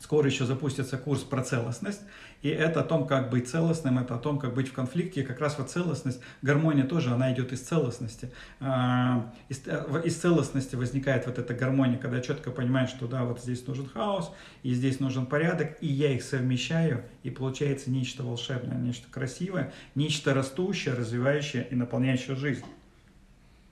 скоро 0.00 0.26
еще 0.26 0.44
запустится 0.44 0.98
курс 0.98 1.22
про 1.22 1.42
целостность. 1.42 2.02
И 2.42 2.48
это 2.48 2.80
о 2.80 2.84
том, 2.84 3.06
как 3.06 3.28
быть 3.30 3.48
целостным, 3.48 3.98
это 3.98 4.14
о 4.14 4.18
том, 4.18 4.38
как 4.38 4.54
быть 4.54 4.68
в 4.68 4.72
конфликте. 4.72 5.20
И 5.20 5.24
как 5.24 5.40
раз 5.40 5.58
вот 5.58 5.70
целостность, 5.70 6.20
гармония 6.40 6.84
тоже, 6.84 7.10
она 7.10 7.32
идет 7.32 7.52
из 7.52 7.60
целостности. 7.60 8.30
Из, 8.60 9.66
э, 9.66 10.02
из 10.04 10.16
целостности 10.16 10.74
возникает 10.74 11.26
вот 11.26 11.38
эта 11.38 11.52
гармония, 11.52 11.98
когда 11.98 12.20
четко 12.20 12.50
понимаю, 12.50 12.88
что 12.88 13.06
да, 13.06 13.24
вот 13.24 13.40
здесь 13.40 13.66
нужен 13.66 13.86
хаос, 13.86 14.32
и 14.62 14.72
здесь 14.72 15.00
нужен 15.00 15.26
порядок, 15.26 15.76
и 15.82 15.86
я 15.86 16.12
их 16.12 16.22
совмещаю, 16.22 17.04
и 17.22 17.30
получается 17.30 17.90
нечто 17.90 18.22
волшебное, 18.22 18.78
нечто 18.78 19.10
красивое, 19.10 19.72
нечто 19.94 20.32
растущее, 20.32 20.94
развивающее 20.94 21.66
и 21.70 21.74
наполняющее 21.74 22.36
жизнь. 22.36 22.64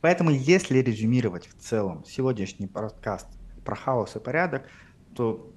Поэтому, 0.00 0.30
если 0.30 0.78
резюмировать 0.78 1.48
в 1.48 1.60
целом 1.60 2.04
сегодняшний 2.06 2.66
подкаст 2.66 3.26
про 3.64 3.74
хаос 3.74 4.14
и 4.14 4.20
порядок, 4.20 4.68
то 5.16 5.52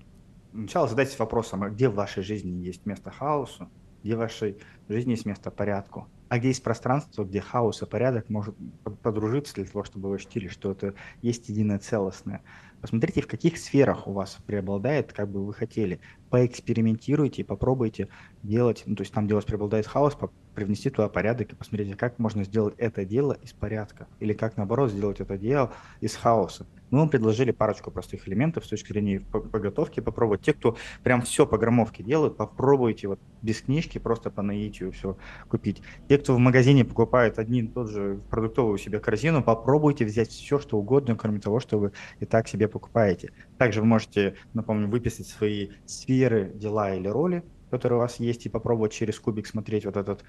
Сначала 0.52 0.88
задайтесь 0.88 1.18
вопросом, 1.18 1.64
а 1.64 1.70
где 1.70 1.90
в 1.90 1.96
вашей 1.96 2.24
жизни 2.24 2.64
есть 2.64 2.86
место 2.86 3.12
хаосу, 3.12 3.70
где 4.04 4.16
в 4.16 4.20
вашей 4.20 4.58
жизни 4.90 5.12
есть 5.12 5.26
место 5.26 5.52
порядку, 5.52 6.08
а 6.28 6.40
где 6.40 6.50
есть 6.50 6.64
пространство, 6.64 7.24
где 7.24 7.40
хаос 7.40 7.82
и 7.82 7.86
порядок 7.86 8.30
может 8.30 8.56
подружиться 9.02 9.54
для 9.56 9.66
того, 9.66 9.84
чтобы 9.84 10.10
вы 10.10 10.16
ощутили, 10.16 10.48
что 10.48 10.72
это 10.72 10.94
есть 11.22 11.50
единое 11.50 11.80
целостное. 11.80 12.42
Посмотрите, 12.82 13.22
в 13.22 13.28
каких 13.28 13.58
сферах 13.58 14.08
у 14.08 14.12
вас 14.12 14.38
преобладает, 14.46 15.14
как 15.14 15.30
бы 15.30 15.46
вы 15.46 15.54
хотели. 15.54 16.00
Поэкспериментируйте, 16.30 17.44
попробуйте 17.44 18.10
делать, 18.42 18.84
ну, 18.88 18.96
то 18.96 19.02
есть 19.02 19.14
там, 19.14 19.26
где 19.26 19.36
у 19.36 19.38
вас 19.38 19.46
преобладает 19.46 19.86
хаос, 19.86 20.18
привнести 20.56 20.90
туда 20.90 21.08
порядок 21.08 21.54
и 21.54 21.56
посмотрите, 21.56 21.96
как 21.96 22.18
можно 22.18 22.44
сделать 22.44 22.74
это 22.78 23.06
дело 23.06 23.34
из 23.34 23.54
порядка. 23.54 24.08
Или 24.20 24.34
как, 24.34 24.58
наоборот, 24.58 24.92
сделать 24.92 25.20
это 25.20 25.38
дело 25.38 25.74
из 26.00 26.16
хаоса. 26.16 26.66
Мы 26.92 27.08
предложили 27.08 27.52
парочку 27.52 27.90
простых 27.90 28.28
элементов 28.28 28.66
с 28.66 28.68
точки 28.68 28.92
зрения 28.92 29.22
подготовки 29.22 30.02
попробовать. 30.02 30.42
Те, 30.42 30.54
кто 30.54 30.78
прям 31.04 31.22
все 31.22 31.48
по 31.48 31.58
граммовке 31.58 32.04
делают, 32.04 32.38
попробуйте 32.38 33.08
вот 33.08 33.20
без 33.42 33.62
книжки 33.62 33.98
просто 33.98 34.30
по 34.30 34.42
наитию 34.42 34.92
все 34.92 35.18
купить. 35.48 35.82
Те, 36.10 36.18
кто 36.18 36.36
в 36.36 36.38
магазине 36.38 36.86
покупает 36.86 37.40
один 37.40 37.70
тот 37.70 37.90
же 37.90 38.22
продуктовую 38.30 38.78
себе 38.78 39.00
корзину, 39.00 39.42
попробуйте 39.42 40.06
взять 40.06 40.30
все, 40.30 40.60
что 40.60 40.78
угодно, 40.78 41.16
кроме 41.16 41.40
того, 41.40 41.60
что 41.62 41.80
вы 41.80 41.94
и 42.20 42.26
так 42.26 42.48
себе 42.48 42.68
покупаете. 42.68 43.32
Также 43.58 43.80
вы 43.80 43.88
можете, 43.88 44.36
напомню, 44.54 44.90
выписать 44.90 45.28
свои 45.28 45.70
сферы, 45.86 46.52
дела 46.54 46.94
или 46.94 47.08
роли, 47.08 47.44
которые 47.70 48.00
у 48.00 48.02
вас 48.02 48.20
есть, 48.20 48.46
и 48.46 48.50
попробовать 48.50 48.92
через 48.92 49.18
кубик 49.18 49.48
смотреть 49.48 49.86
вот 49.86 49.96
этот 49.96 50.26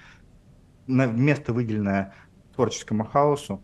место, 0.86 1.52
выделенное 1.52 2.14
творческому 2.54 3.04
хаосу, 3.04 3.60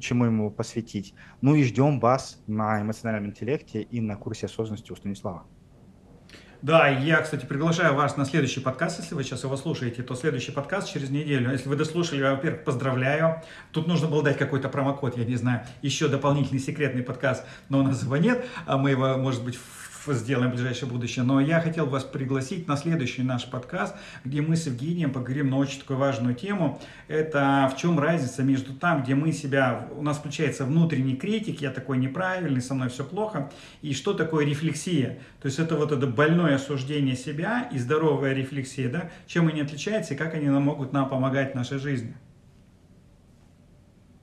чему 0.00 0.26
ему 0.26 0.50
посвятить. 0.50 1.14
Ну 1.40 1.54
и 1.54 1.64
ждем 1.64 2.00
вас 2.00 2.42
на 2.46 2.82
эмоциональном 2.82 3.30
интеллекте 3.30 3.82
и 3.82 4.00
на 4.00 4.16
курсе 4.16 4.46
осознанности 4.46 4.92
у 4.92 4.96
Станислава. 4.96 5.44
Да, 6.60 6.88
я, 6.88 7.20
кстати, 7.22 7.46
приглашаю 7.46 7.94
вас 7.94 8.16
на 8.16 8.24
следующий 8.24 8.58
подкаст, 8.58 8.98
если 8.98 9.14
вы 9.14 9.22
сейчас 9.22 9.44
его 9.44 9.56
слушаете, 9.56 10.02
то 10.02 10.16
следующий 10.16 10.50
подкаст 10.50 10.92
через 10.92 11.08
неделю. 11.08 11.52
Если 11.52 11.68
вы 11.68 11.76
дослушали, 11.76 12.20
во-первых, 12.20 12.64
поздравляю. 12.64 13.42
Тут 13.70 13.86
нужно 13.86 14.08
было 14.08 14.24
дать 14.24 14.38
какой-то 14.38 14.68
промокод, 14.68 15.16
я 15.16 15.24
не 15.24 15.36
знаю, 15.36 15.62
еще 15.82 16.08
дополнительный 16.08 16.58
секретный 16.58 17.04
подкаст, 17.04 17.44
но 17.68 17.78
у 17.78 17.82
нас 17.84 18.02
его 18.02 18.16
нет, 18.16 18.44
а 18.66 18.76
мы 18.76 18.90
его, 18.90 19.16
может 19.18 19.44
быть, 19.44 19.56
сделаем 20.14 20.50
в 20.50 20.54
ближайшее 20.54 20.88
будущее. 20.88 21.24
Но 21.24 21.40
я 21.40 21.60
хотел 21.60 21.86
вас 21.86 22.04
пригласить 22.04 22.68
на 22.68 22.76
следующий 22.76 23.22
наш 23.22 23.46
подкаст, 23.46 23.94
где 24.24 24.40
мы 24.40 24.56
с 24.56 24.66
Евгением 24.66 25.12
поговорим 25.12 25.50
на 25.50 25.56
очень 25.58 25.80
такую 25.80 25.98
важную 25.98 26.34
тему. 26.34 26.80
Это 27.08 27.70
в 27.74 27.78
чем 27.78 27.98
разница 27.98 28.42
между 28.42 28.74
там, 28.74 29.02
где 29.02 29.14
мы 29.14 29.32
себя, 29.32 29.88
у 29.96 30.02
нас 30.02 30.18
включается 30.18 30.64
внутренний 30.64 31.16
критик, 31.16 31.60
я 31.60 31.70
такой 31.70 31.98
неправильный, 31.98 32.62
со 32.62 32.74
мной 32.74 32.88
все 32.88 33.04
плохо, 33.04 33.50
и 33.82 33.92
что 33.92 34.14
такое 34.14 34.44
рефлексия. 34.44 35.18
То 35.40 35.46
есть 35.46 35.58
это 35.58 35.76
вот 35.76 35.92
это 35.92 36.06
больное 36.06 36.56
осуждение 36.56 37.16
себя 37.16 37.68
и 37.72 37.78
здоровая 37.78 38.32
рефлексия, 38.34 38.88
да, 38.88 39.10
чем 39.26 39.48
они 39.48 39.60
отличаются 39.60 40.14
и 40.14 40.16
как 40.16 40.34
они 40.34 40.48
нам 40.48 40.62
могут 40.62 40.92
нам 40.92 41.08
помогать 41.08 41.52
в 41.52 41.54
нашей 41.54 41.78
жизни. 41.78 42.14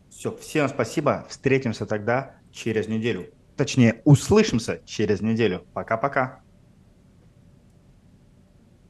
Все, 0.09 0.35
всем 0.37 0.69
спасибо. 0.69 1.25
Встретимся 1.29 1.85
тогда 1.85 2.35
через 2.51 2.87
неделю. 2.87 3.34
Точнее, 3.55 4.01
услышимся 4.03 4.81
через 4.85 5.21
неделю. 5.21 5.65
Пока-пока. 5.73 6.44